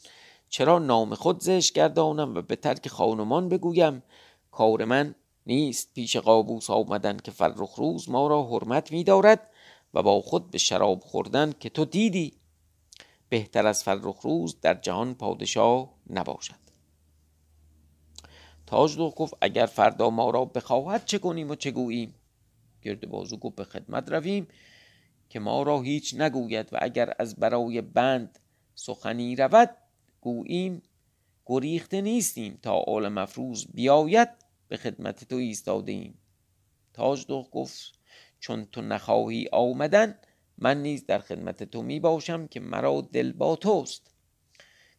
چرا 0.49 0.79
نام 0.79 1.15
خود 1.15 1.41
زش 1.41 1.73
گردانم 1.73 2.35
و 2.35 2.43
به 2.43 2.57
ترک 2.57 2.89
خانمان 2.89 3.49
بگویم؟ 3.49 4.03
کار 4.51 4.85
من 4.85 5.15
نیست 5.47 5.95
پیش 5.95 6.17
قابوس 6.17 6.71
آمدن 6.71 7.17
که 7.17 7.31
فرخ 7.31 7.75
روز 7.75 8.11
ما 8.11 8.27
را 8.27 8.45
حرمت 8.45 8.93
می 8.93 9.05
دارد 9.05 9.51
و 9.95 10.03
با 10.03 10.21
خود 10.21 10.51
به 10.51 10.59
شراب 10.59 11.01
خوردن 11.01 11.53
که 11.61 11.69
تو 11.69 11.85
دیدی. 11.85 12.33
بهتر 13.29 13.67
از 13.67 13.85
فرخ 13.85 14.21
روز 14.21 14.61
در 14.61 14.75
جهان 14.75 15.15
پادشاه 15.15 15.95
نباشد. 16.11 16.65
تاجدو 18.67 19.11
گفت 19.11 19.35
اگر 19.41 19.67
فردا 19.67 20.11
ما 20.11 20.31
را 20.31 20.45
بخواهد 20.45 21.05
چه 21.05 21.19
کنیم 21.19 21.51
و 21.51 21.55
چه 21.55 21.71
گوییم؟ 21.71 22.15
گرد 22.83 23.09
بازو 23.09 23.37
گفت 23.37 23.57
به 23.57 23.65
خدمت 23.65 24.13
رویم. 24.13 24.49
که 25.29 25.41
ما 25.41 25.63
را 25.63 25.81
هیچ 25.81 26.15
نگوید 26.15 26.73
و 26.73 26.79
اگر 26.83 27.15
از 27.19 27.37
برای 27.37 27.81
بند 27.81 28.39
سخنی 28.75 29.37
رود 29.37 29.77
گوییم 30.21 30.83
گریخته 31.47 32.01
نیستیم 32.01 32.59
تا 32.63 32.73
آل 32.73 33.09
مفروض 33.09 33.67
بیاید 33.75 34.29
به 34.69 34.77
خدمت 34.77 35.25
تو 35.25 35.37
ایستاده 35.37 35.93
ایم 35.93 36.19
تاجدخ 36.93 37.49
گفت 37.53 37.93
چون 38.41 38.65
تو 38.65 38.83
نخواهی 38.83 39.49
آمدن 39.53 40.19
من 40.59 40.83
نیز 40.83 41.07
در 41.07 41.19
خدمت 41.19 41.63
تو 41.63 41.83
می 41.83 42.01
باشم 42.01 42.47
که 42.47 42.61
مرا 42.61 43.01
دل 43.01 43.33
با 43.33 43.57
توست. 43.57 44.11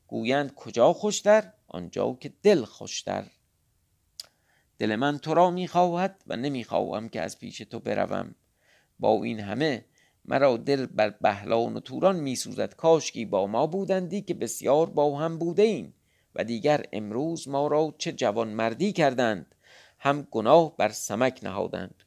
گویند 0.07 0.53
کجا 0.53 0.93
خوشتر؟ 0.93 1.53
آنجا 1.67 2.17
که 2.19 2.33
دل 2.43 2.65
خوشتر. 2.65 3.31
دل 4.77 4.95
من 4.95 5.17
تو 5.17 5.33
را 5.33 5.51
می 5.51 5.67
خواهد 5.67 6.23
و 6.27 6.35
نمی 6.35 6.63
خواهم 6.63 7.09
که 7.09 7.21
از 7.21 7.39
پیش 7.39 7.57
تو 7.57 7.79
بروم. 7.79 8.35
با 8.99 9.23
این 9.23 9.39
همه 9.39 9.85
مرا 10.27 10.57
دل 10.57 10.85
بر 10.85 11.09
بهلان 11.09 11.73
و 11.73 11.79
توران 11.79 12.35
سوزد. 12.35 12.73
کاشکی 12.73 13.25
با 13.25 13.47
ما 13.47 13.67
بودندی 13.67 14.21
که 14.21 14.33
بسیار 14.33 14.89
با 14.89 15.19
هم 15.19 15.37
بوده 15.37 15.63
ایم 15.63 15.93
و 16.35 16.43
دیگر 16.43 16.85
امروز 16.93 17.47
ما 17.47 17.67
را 17.67 17.95
چه 17.97 18.11
جوان 18.11 18.47
مردی 18.47 18.91
کردند. 18.93 19.55
هم 19.99 20.27
گناه 20.31 20.77
بر 20.77 20.89
سمک 20.89 21.39
نهادند. 21.43 22.03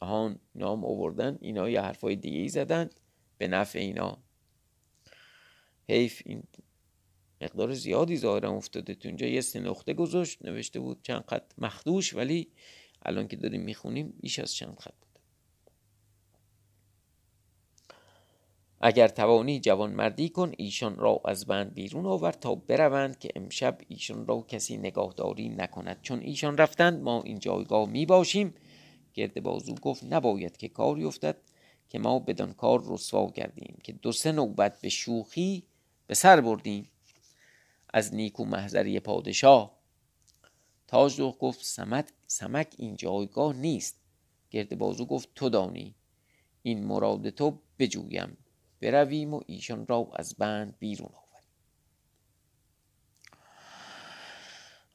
آهان 0.00 0.38
نام 0.54 0.84
آوردن 0.84 1.38
اینا 1.40 1.70
یه 1.70 1.80
حرفای 1.80 2.16
دیگه 2.16 2.38
ای 2.38 2.48
زدن 2.48 2.90
به 3.38 3.48
نفع 3.48 3.78
اینا. 3.78 4.18
حیف 5.88 6.22
این 6.24 6.42
مقدار 7.40 7.74
زیادی 7.74 8.16
ظاهرا 8.16 8.50
افتاده. 8.50 8.94
تو 8.94 9.08
اینجا 9.08 9.26
یه 9.26 9.40
سه 9.40 9.60
نقطه 9.60 9.94
گذاشت. 9.94 10.44
نوشته 10.44 10.80
بود 10.80 11.02
چند 11.02 11.24
خط 11.28 11.52
مخدوش 11.58 12.14
ولی 12.14 12.48
الان 13.02 13.28
که 13.28 13.36
داریم 13.36 13.62
می‌خونیم 13.62 14.14
بیش 14.20 14.38
از 14.38 14.54
چند 14.54 14.78
خط. 14.80 15.01
اگر 18.84 19.08
توانی 19.08 19.60
جوان 19.60 19.92
مردی 19.92 20.28
کن 20.28 20.52
ایشان 20.56 20.96
را 20.96 21.20
از 21.24 21.46
بند 21.46 21.74
بیرون 21.74 22.06
آور 22.06 22.32
تا 22.32 22.54
بروند 22.54 23.18
که 23.18 23.28
امشب 23.36 23.78
ایشان 23.88 24.26
را 24.26 24.40
کسی 24.48 24.76
نگاهداری 24.76 25.48
نکند. 25.48 25.98
چون 26.02 26.20
ایشان 26.20 26.56
رفتند 26.56 27.02
ما 27.02 27.22
این 27.22 27.38
جایگاه 27.38 27.88
می 27.88 28.06
باشیم. 28.06 28.54
گرد 29.14 29.42
بازو 29.42 29.74
گفت 29.74 30.04
نباید 30.04 30.56
که 30.56 30.68
کاری 30.68 31.04
افتد 31.04 31.36
که 31.88 31.98
ما 31.98 32.18
بدان 32.18 32.52
کار 32.52 32.82
رسوا 32.86 33.30
کردیم 33.30 33.78
که 33.82 33.92
دو 33.92 34.12
سه 34.12 34.32
نوبت 34.32 34.80
به 34.80 34.88
شوخی 34.88 35.62
به 36.06 36.14
سر 36.14 36.40
بردیم. 36.40 36.90
از 37.94 38.14
نیکو 38.14 38.44
محضری 38.44 39.00
پادشاه. 39.00 39.78
تاج 40.86 41.20
گفت 41.20 41.64
سمک, 41.64 42.06
سمک 42.26 42.74
این 42.78 42.96
جایگاه 42.96 43.56
نیست. 43.56 43.96
گرد 44.50 44.78
بازو 44.78 45.06
گفت 45.06 45.28
تو 45.34 45.48
دانی 45.48 45.94
این 46.62 46.84
مراد 46.84 47.30
تو 47.30 47.58
بجویم. 47.78 48.36
برویم 48.82 49.34
و 49.34 49.40
ایشان 49.46 49.86
را 49.86 50.08
از 50.14 50.34
بند 50.34 50.74
بیرون 50.78 51.10
آوریم. 51.14 51.48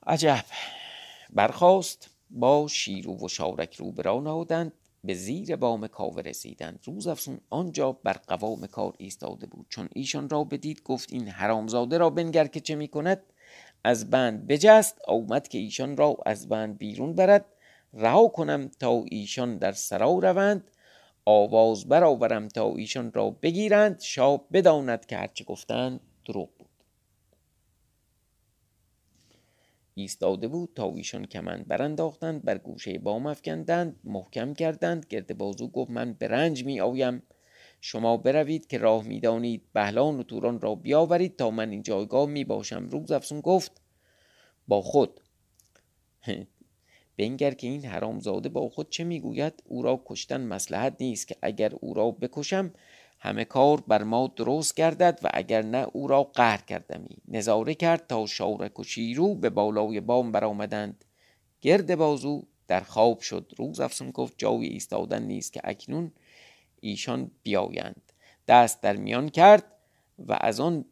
عجب. 0.07 0.45
برخواست 1.33 2.09
با 2.29 2.67
شیرو 2.67 3.25
و 3.25 3.27
شارک 3.27 3.75
رو 3.75 3.91
برا 3.91 4.19
نهادند 4.19 4.73
به 5.03 5.13
زیر 5.13 5.55
بام 5.55 5.87
کاوه 5.87 6.21
رسیدند. 6.21 6.79
روز 6.83 7.07
افسون 7.07 7.39
آنجا 7.49 7.91
بر 7.91 8.13
قوام 8.13 8.67
کار 8.67 8.93
ایستاده 8.97 9.47
بود. 9.47 9.65
چون 9.69 9.89
ایشان 9.93 10.29
را 10.29 10.43
بدید 10.43 10.83
گفت 10.83 11.13
این 11.13 11.27
حرامزاده 11.27 11.97
را 11.97 12.09
بنگر 12.09 12.47
که 12.47 12.59
چه 12.59 12.75
می 12.75 12.87
کند؟ 12.87 13.23
از 13.83 14.09
بند 14.09 14.47
بجست 14.47 14.97
آمد 15.07 15.47
که 15.47 15.57
ایشان 15.57 15.97
را 15.97 16.17
از 16.25 16.49
بند 16.49 16.77
بیرون 16.77 17.15
برد. 17.15 17.45
رها 17.93 18.27
کنم 18.27 18.67
تا 18.79 19.03
ایشان 19.11 19.57
در 19.57 19.71
سرا 19.71 20.11
روند. 20.11 20.71
آواز 21.29 21.87
برآورم 21.87 22.47
تا 22.47 22.75
ایشان 22.75 23.11
را 23.11 23.29
بگیرند 23.29 23.99
شاه 23.99 24.47
بداند 24.53 25.05
که 25.05 25.17
هرچه 25.17 25.43
گفتند 25.43 25.99
دروغ 26.25 26.49
ایستاده 29.93 30.47
بود 30.47 30.69
تا 30.75 30.93
ایشان 30.95 31.25
کمند 31.25 31.67
برانداختند 31.67 32.43
بر 32.43 32.57
گوشه 32.57 32.99
بام 32.99 33.25
افکندند 33.25 33.99
محکم 34.03 34.53
کردند 34.53 35.05
گرد 35.09 35.37
بازو 35.37 35.67
گفت 35.67 35.91
من 35.91 36.13
به 36.13 36.27
رنج 36.27 36.65
می 36.65 36.81
آیم 36.81 37.23
شما 37.81 38.17
بروید 38.17 38.67
که 38.67 38.77
راه 38.77 39.03
می‌دانید. 39.03 39.63
بهلان 39.73 40.19
و 40.19 40.23
توران 40.23 40.61
را 40.61 40.75
بیاورید 40.75 41.35
تا 41.35 41.51
من 41.51 41.69
این 41.69 41.83
جایگاه 41.83 42.25
می 42.25 42.43
باشم 42.43 42.89
روز 42.89 43.11
افسون 43.11 43.41
گفت 43.41 43.81
با 44.67 44.81
خود. 44.81 45.21
بنگر 47.17 47.53
که 47.53 47.67
این 47.67 47.85
حرامزاده 47.85 48.49
با 48.49 48.69
خود 48.69 48.89
چه 48.89 49.03
می‌گوید؟ 49.03 49.63
او 49.65 49.81
را 49.81 50.01
کشتن 50.05 50.41
مسلحت 50.41 50.95
نیست 50.99 51.27
که 51.27 51.35
اگر 51.41 51.71
او 51.79 51.93
را 51.93 52.11
بکشم 52.11 52.73
همه 53.19 53.45
کار 53.45 53.83
بر 53.87 54.03
ما 54.03 54.33
درست 54.35 54.75
گردد 54.75 55.19
و 55.23 55.29
اگر 55.33 55.61
نه 55.61 55.87
او 55.93 56.07
را 56.07 56.23
قهر 56.23 56.57
کردمی. 56.57 57.17
نظاره 57.27 57.75
کرد 57.75 58.07
تا 58.07 58.25
شاورک 58.25 58.79
و 58.79 58.83
شیرو 58.83 59.35
به 59.35 59.49
بالای 59.49 59.99
بام 59.99 60.31
برآمدند. 60.31 61.05
گرد 61.61 61.95
بازو 61.95 62.43
در 62.67 62.79
خواب 62.79 63.19
شد. 63.19 63.51
روز 63.57 63.79
افسون 63.79 64.11
گفت 64.11 64.33
جای 64.37 64.65
ایستادن 64.65 65.23
نیست 65.23 65.53
که 65.53 65.61
اکنون 65.63 66.11
ایشان 66.81 67.31
بیایند. 67.43 68.11
دست 68.47 68.81
در 68.81 68.95
میان 68.95 69.29
کرد 69.29 69.63
و 70.19 70.37
از 70.41 70.59
آن 70.59 70.85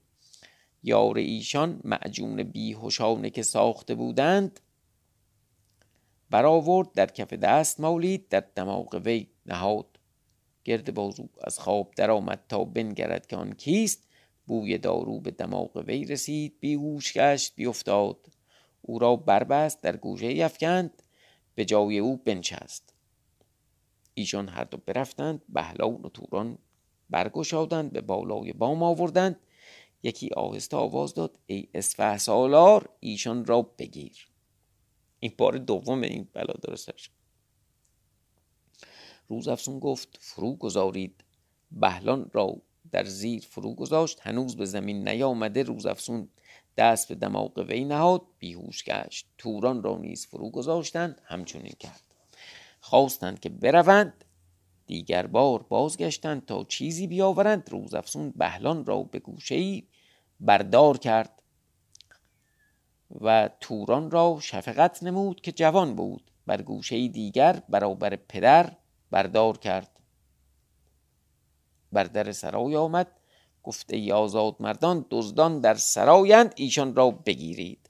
یار 0.83 1.17
ایشان 1.17 1.81
معجون 1.83 2.43
بیهوشانه 2.43 3.29
که 3.29 3.43
ساخته 3.43 3.95
بودند 3.95 4.59
برآورد 6.29 6.91
در 6.91 7.05
کف 7.05 7.33
دست 7.33 7.79
مالید 7.79 8.29
در 8.29 8.43
دماغ 8.55 9.01
وی 9.05 9.27
نهاد. 9.45 9.99
گرد 10.63 10.93
بازو 10.93 11.29
از 11.43 11.59
خواب 11.59 11.93
درآمد 11.95 12.43
تا 12.49 12.63
بنگرد 12.63 13.27
که 13.27 13.35
آن 13.35 13.53
کیست. 13.53 14.07
بوی 14.47 14.77
دارو 14.77 15.19
به 15.19 15.31
دماغ 15.31 15.83
وی 15.88 16.05
رسید. 16.05 16.59
بیهوش 16.59 17.13
گشت 17.13 17.55
بیافتاد. 17.55 18.17
او 18.81 18.99
را 18.99 19.15
بربست 19.15 19.81
در 19.81 19.97
گوشه 19.97 20.27
افکند. 20.27 21.03
به 21.55 21.65
جای 21.65 21.99
او 21.99 22.17
بنشست. 22.17 22.93
ایشان 24.13 24.47
هر 24.47 24.63
دو 24.63 24.77
برفتند 24.77 25.41
بهلان 25.49 25.93
و 25.93 26.09
توران 26.09 26.57
برگشادند 27.09 27.93
به 27.93 28.01
بالای 28.01 28.53
بام 28.53 28.83
آوردند. 28.83 29.39
یکی 30.03 30.29
آهسته 30.29 30.77
آواز 30.77 31.13
داد 31.13 31.39
ای 31.45 31.67
اسفه 31.73 32.17
سالار 32.17 32.89
ایشان 32.99 33.45
را 33.45 33.61
بگیر. 33.61 34.27
این 35.25 35.33
بار 35.38 35.57
دوم 35.57 36.01
این 36.01 36.27
بلا 36.33 36.53
درست 36.63 36.89
روز 39.27 39.47
افسون 39.47 39.79
گفت 39.79 40.17
فرو 40.21 40.55
گذارید. 40.55 41.23
بهلان 41.71 42.29
را 42.33 42.61
در 42.91 43.05
زیر 43.05 43.43
فرو 43.49 43.75
گذاشت. 43.75 44.19
هنوز 44.21 44.55
به 44.57 44.65
زمین 44.65 45.07
نیامده 45.07 45.63
روز 45.63 45.85
افسون 45.85 46.29
دست 46.77 47.07
به 47.07 47.15
دماغ 47.15 47.65
وی 47.69 47.85
نهاد. 47.85 48.21
بیهوش 48.39 48.83
گشت. 48.83 49.27
توران 49.38 49.83
را 49.83 49.97
نیز 49.97 50.25
فرو 50.25 50.49
گذاشتند. 50.49 51.21
همچنین 51.25 51.73
کرد. 51.79 52.01
خواستند 52.79 53.39
که 53.39 53.49
بروند. 53.49 54.25
دیگر 54.85 55.27
بار 55.27 55.63
بازگشتند 55.63 56.45
تا 56.45 56.63
چیزی 56.63 57.07
بیاورند. 57.07 57.69
روز 57.69 57.93
افسون 57.93 58.33
بهلان 58.35 58.85
را 58.85 59.03
به 59.03 59.19
گوشه 59.19 59.55
ای 59.55 59.83
بردار 60.39 60.97
کرد. 60.97 61.35
و 63.22 63.50
توران 63.60 64.12
را 64.12 64.38
شفقت 64.41 65.04
نمود 65.04 65.41
که 65.41 65.52
جوان 65.52 65.96
بود 65.96 66.32
بر 66.48 66.62
گوشه 66.62 67.08
دیگر 67.08 67.62
برابر 67.70 68.15
پدر 68.15 68.72
بردار 69.12 69.58
کرد. 69.58 70.00
بر 71.91 72.04
در 72.04 72.32
سرای 72.32 72.76
آمد 72.76 73.08
گفته 73.63 73.96
ای 73.96 74.12
آزاد 74.12 74.56
مردان 74.60 75.06
دزدان 75.12 75.60
در 75.60 75.74
سرایند 75.74 76.54
ایشان 76.56 76.96
را 76.96 77.12
بگیرید. 77.12 77.89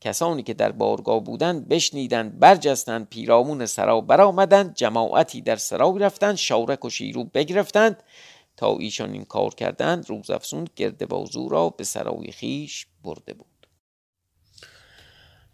کسانی 0.00 0.42
که 0.42 0.54
در 0.54 0.72
بارگاه 0.72 1.24
بودند 1.24 1.68
بشنیدند 1.68 2.38
برجستند 2.38 3.08
پیرامون 3.08 3.66
سرا 3.66 4.00
برآمدند 4.00 4.74
جماعتی 4.74 5.40
در 5.40 5.56
سرای 5.56 5.98
رفتند 5.98 6.34
شاورک 6.34 6.84
و 6.84 6.90
شیرو 6.90 7.24
بگرفتند. 7.24 8.02
تا 8.56 8.76
ایشان 8.76 9.12
این 9.12 9.24
کار 9.24 9.54
کردند 9.54 10.10
روز 10.10 10.30
افسون 10.30 10.66
گرد 10.76 11.08
بازو 11.08 11.48
را 11.48 11.70
به 11.70 11.84
سرای 11.84 12.32
خیش 12.32 12.86
برده 13.04 13.34
بود. 13.34 13.59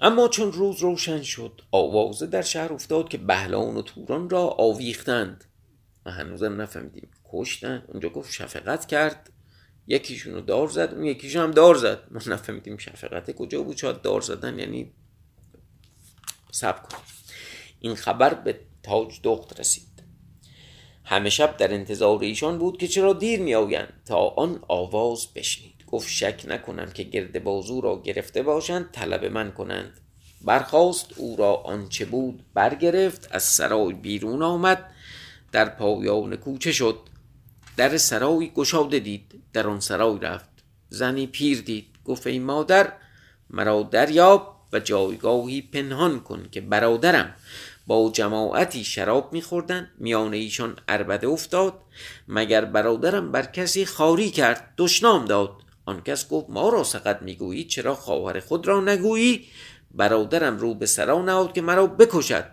اما 0.00 0.28
چون 0.28 0.52
روز 0.52 0.80
روشن 0.80 1.22
شد 1.22 1.62
آوازه 1.70 2.26
در 2.26 2.42
شهر 2.42 2.72
افتاد 2.72 3.08
که 3.08 3.18
بهلان 3.18 3.76
و 3.76 3.82
توران 3.82 4.30
را 4.30 4.48
آویختند. 4.48 5.44
و 6.06 6.10
هنوزم 6.10 6.60
نفهمیدیم 6.60 7.08
کشتن. 7.32 7.84
اونجا 7.88 8.08
گفت 8.08 8.32
شفقت 8.32 8.86
کرد. 8.86 9.30
یکیشون 9.86 10.34
رو 10.34 10.40
دار 10.40 10.68
زد 10.68 10.94
اون 10.94 11.04
یکیشون 11.04 11.42
هم 11.42 11.50
دار 11.50 11.74
زد. 11.74 12.02
ما 12.10 12.20
نفهمیدیم 12.26 12.76
شفقت 12.76 13.32
کجا 13.32 13.62
بود. 13.62 13.76
شاید 13.76 14.02
دار 14.02 14.20
زدن 14.20 14.58
یعنی 14.58 14.92
سب 16.50 16.88
کن 16.88 16.98
این 17.80 17.94
خبر 17.94 18.34
به 18.34 18.60
تاج 18.82 19.20
دخت 19.22 19.60
رسید. 19.60 19.86
همه 21.04 21.30
شب 21.30 21.56
در 21.56 21.74
انتظار 21.74 22.22
ایشان 22.22 22.58
بود 22.58 22.78
که 22.78 22.88
چرا 22.88 23.12
دیر 23.12 23.40
می 23.40 23.76
تا 24.06 24.16
آن 24.16 24.64
آواز 24.68 25.26
بشنید. 25.34 25.75
گفت 25.86 26.08
شک 26.08 26.42
نکنم 26.48 26.90
که 26.90 27.02
گرد 27.02 27.44
بازو 27.44 27.80
را 27.80 28.02
گرفته 28.04 28.42
باشند 28.42 28.90
طلب 28.92 29.24
من 29.24 29.52
کنند. 29.52 30.00
برخواست 30.44 31.06
او 31.16 31.36
را 31.36 31.54
آنچه 31.54 32.04
بود 32.04 32.44
برگرفت 32.54 33.28
از 33.30 33.42
سرای 33.42 33.94
بیرون 33.94 34.42
آمد 34.42 34.90
در 35.52 35.68
پایان 35.68 36.36
کوچه 36.36 36.72
شد. 36.72 36.98
در 37.76 37.96
سرای 37.96 38.50
گشاده 38.50 38.98
دید 38.98 39.42
در 39.52 39.68
آن 39.68 39.80
سرای 39.80 40.18
رفت. 40.18 40.48
زنی 40.88 41.26
پیر 41.26 41.60
دید 41.60 41.86
گفت 42.04 42.26
ای 42.26 42.38
مادر 42.38 42.92
مرا 43.50 43.82
دریاب 43.82 44.56
و 44.72 44.80
جایگاهی 44.80 45.62
پنهان 45.62 46.20
کن 46.20 46.48
که 46.52 46.60
برادرم 46.60 47.34
با 47.86 48.10
جماعتی 48.14 48.84
شراب 48.84 49.32
میخوردن. 49.32 49.90
میان 49.98 50.34
ایشان 50.34 50.76
اربده 50.88 51.28
افتاد 51.28 51.74
مگر 52.28 52.64
برادرم 52.64 53.32
بر 53.32 53.46
کسی 53.46 53.86
خاری 53.86 54.30
کرد 54.30 54.74
دشنام 54.78 55.24
داد. 55.24 55.65
آن 55.86 56.00
کس 56.00 56.28
گفت 56.28 56.50
ما 56.50 56.68
را 56.68 56.84
سقط 56.84 57.22
می‌گویی 57.22 57.64
چرا 57.64 57.94
خواهر 57.94 58.40
خود 58.40 58.66
را 58.66 58.80
نگویی؟ 58.80 59.44
برادرم 59.90 60.58
رو 60.58 60.74
به 60.74 60.86
سرا 60.86 61.22
نهاد 61.22 61.52
که 61.52 61.62
مرا 61.62 61.86
بکشد. 61.86 62.46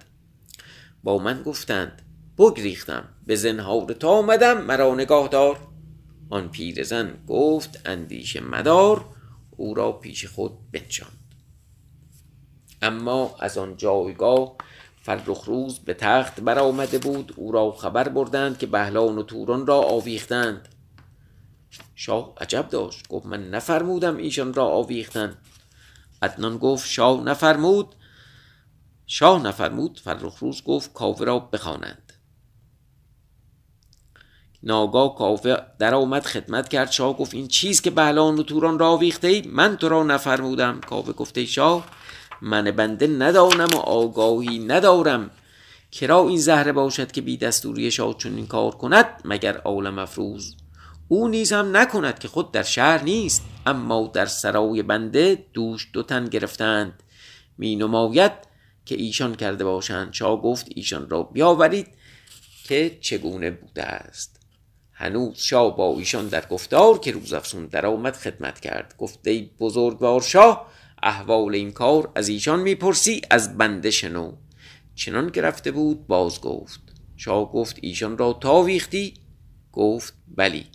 با 1.04 1.18
من 1.18 1.44
گفتند 1.44 2.02
بگریختم 2.38 3.10
به 3.26 3.36
زنهار 3.36 3.94
تا 3.94 4.10
آمدم 4.10 4.62
مرا 4.62 4.96
نگاه 4.96 5.28
دار. 5.28 5.60
آن 6.30 6.50
پیرزن 6.50 7.14
گفت 7.28 7.82
اندیشه 7.86 8.42
مدار 8.42 9.06
او 9.52 9.74
را 9.74 9.92
پیش 9.92 10.26
خود 10.26 10.72
بنشاند. 10.72 11.20
اما 12.82 13.36
از 13.40 13.58
آن 13.58 13.78
جایگاه 13.78 14.56
فرخ 15.02 15.44
روز 15.46 15.80
به 15.80 15.94
تخت 15.94 16.42
برآمده 16.42 16.98
بود 16.98 17.34
او 17.36 17.52
را 17.52 17.72
خبر 17.72 18.10
بردند 18.10 18.58
که 18.58 18.68
بهلان 18.68 19.18
و 19.18 19.24
توران 19.24 19.68
را 19.68 19.82
آویختند. 19.82 20.73
شاه 22.06 22.34
عجب 22.42 22.70
داشت 22.70 23.08
گفت 23.08 23.26
من 23.26 23.50
نفرمودم 23.50 24.18
ایشان 24.18 24.54
را 24.54 24.66
آویختند 24.66 25.38
عدنان 26.22 26.58
گفت 26.58 26.88
شاه 26.90 27.24
نفرمود. 27.24 27.96
شاه 29.08 29.44
نفرمود 29.44 30.00
فرخ 30.04 30.38
روز 30.40 30.64
گفت 30.64 30.94
کاوه 30.94 31.26
را 31.26 31.40
بخوانند. 31.40 32.14
ناگاه 34.64 35.16
کاوه 35.16 35.56
در 35.80 35.96
آمد 35.96 36.26
خدمت 36.26 36.70
کرد. 36.70 36.92
شاه 36.92 37.18
گفت 37.18 37.34
این 37.34 37.48
چیز 37.48 37.82
که 37.82 37.90
بهلان 37.90 38.40
و 38.40 38.44
توران 38.44 38.80
را 38.80 38.90
آویخته 38.90 39.28
ای 39.28 39.42
من 39.42 39.78
تو 39.78 39.90
را 39.90 40.04
نفرمودم. 40.04 40.82
کاوه 40.82 41.14
گفته 41.14 41.46
شاه 41.46 41.86
من 42.42 42.72
بنده 42.72 43.08
ندانم 43.08 43.70
و 43.74 43.78
آگاهی 43.78 44.60
ندارم. 44.60 45.32
کرا 45.92 46.28
این 46.28 46.38
زهره 46.38 46.72
باشد 46.72 47.12
که 47.12 47.22
بی 47.22 47.38
دستوری 47.38 47.92
شاه 47.92 48.18
چون 48.18 48.48
کار 48.48 48.72
کند 48.72 49.22
مگر 49.26 49.58
عالم 49.58 50.00
افروز؟ 50.00 50.56
او 51.08 51.28
نیز 51.28 51.54
هم 51.54 51.78
نکند 51.78 52.20
که 52.20 52.28
خود 52.28 52.52
در 52.52 52.64
شهر 52.64 53.04
نیست 53.04 53.44
اما 53.66 54.12
در 54.14 54.26
سرای 54.26 54.84
بنده 54.84 55.46
دوش 55.54 55.90
دو 55.94 56.04
تن 56.04 56.26
گرفتند. 56.26 57.04
می 57.58 57.76
نماید 57.76 58.32
که 58.86 58.96
ایشان 58.96 59.36
کرده 59.36 59.64
باشند. 59.64 60.14
شاه 60.14 60.42
گفت 60.42 60.66
ایشان 60.76 61.10
را 61.10 61.24
بیاورید 61.24 61.88
که 62.64 62.98
چگونه 63.02 63.52
بوده 63.52 63.84
است. 63.84 64.40
هنوز 64.94 65.38
شاه 65.38 65.78
با 65.78 65.96
ایشان 65.98 66.28
در 66.28 66.46
گفتار 66.46 67.00
که 67.00 67.12
روز 67.12 67.34
افسون 67.34 67.66
در 67.66 67.86
آمد 67.86 68.16
خدمت 68.16 68.60
کرد. 68.60 68.96
گفته 68.98 69.50
بزرگوار 69.60 70.22
شاه 70.22 70.68
احوال 71.04 71.56
این 71.56 71.72
کار 71.72 72.12
از 72.16 72.28
ایشان 72.30 72.60
می‌پرسی 72.60 73.22
از 73.30 73.58
بنده 73.58 73.92
شنو. 73.92 74.36
چنان 74.96 75.30
که 75.30 75.42
رفته 75.42 75.72
بود 75.72 76.08
باز 76.08 76.42
گفت. 76.42 76.82
شاه 77.18 77.52
گفت 77.52 77.78
ایشان 77.82 78.18
را 78.18 78.34
تاویختی 78.34 79.14
گفت 79.72 80.14
بلی. 80.28 80.66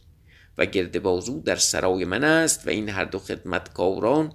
و 0.59 0.67
گرد 0.67 1.03
بازو 1.03 1.41
در 1.41 1.57
سرای 1.57 2.05
من 2.05 2.25
است 2.25 2.67
و 2.67 2.71
این 2.71 2.89
هر 2.89 3.05
دو 3.05 3.19
خدمتکاران 3.19 4.33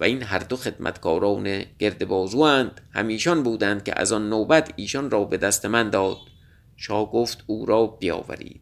و 0.00 0.04
این 0.04 0.22
هر 0.22 0.38
دو 0.38 0.56
خدمتکاران 0.56 1.64
گرد 1.78 2.08
بازو 2.08 2.40
اند. 2.40 2.80
همیشان 2.94 3.42
بودند 3.42 3.84
که 3.84 4.00
از 4.00 4.12
آن 4.12 4.28
نوبت 4.28 4.72
ایشان 4.76 5.10
را 5.10 5.24
به 5.24 5.36
دست 5.36 5.66
من 5.66 5.90
داد. 5.90 6.16
شاه 6.76 7.12
گفت 7.12 7.44
او 7.46 7.66
را 7.66 7.86
بیاورید. 7.86 8.60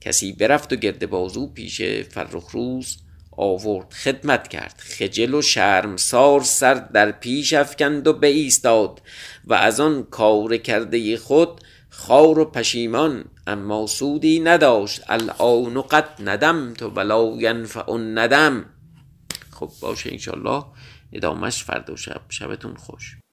کسی 0.00 0.32
برفت 0.32 0.72
و 0.72 0.76
گرد 0.76 1.10
بازو 1.10 1.46
پیش 1.46 1.82
فرخ 1.82 2.50
روز 2.50 2.96
آورد 3.30 3.92
خدمت 3.92 4.48
کرد. 4.48 4.74
خجل 4.78 5.34
و 5.34 5.42
شرمسار 5.42 6.40
سر 6.40 6.74
در 6.74 7.10
پیش 7.10 7.52
افکند 7.52 8.06
و 8.06 8.24
ایستاد 8.24 9.02
و 9.44 9.54
از 9.54 9.80
آن 9.80 10.02
کار 10.02 10.56
کرده 10.56 11.16
خود 11.16 11.60
خار 11.88 12.38
و 12.38 12.44
پشیمان 12.44 13.24
اما 13.48 13.86
سودی 13.86 14.40
نداشت. 14.40 15.02
الان 15.08 15.82
قد 15.82 16.08
ندم 16.20 16.74
تو 16.74 16.88
ولا 16.88 17.36
ینفع 17.38 17.96
ندم 17.96 18.64
خب 19.50 19.70
باشه 19.80 20.10
انشالله 20.12 20.64
ادامش 21.12 21.64
فردا 21.64 21.96
شب 21.96 22.20
شبتون 22.28 22.76
خوش. 22.76 23.17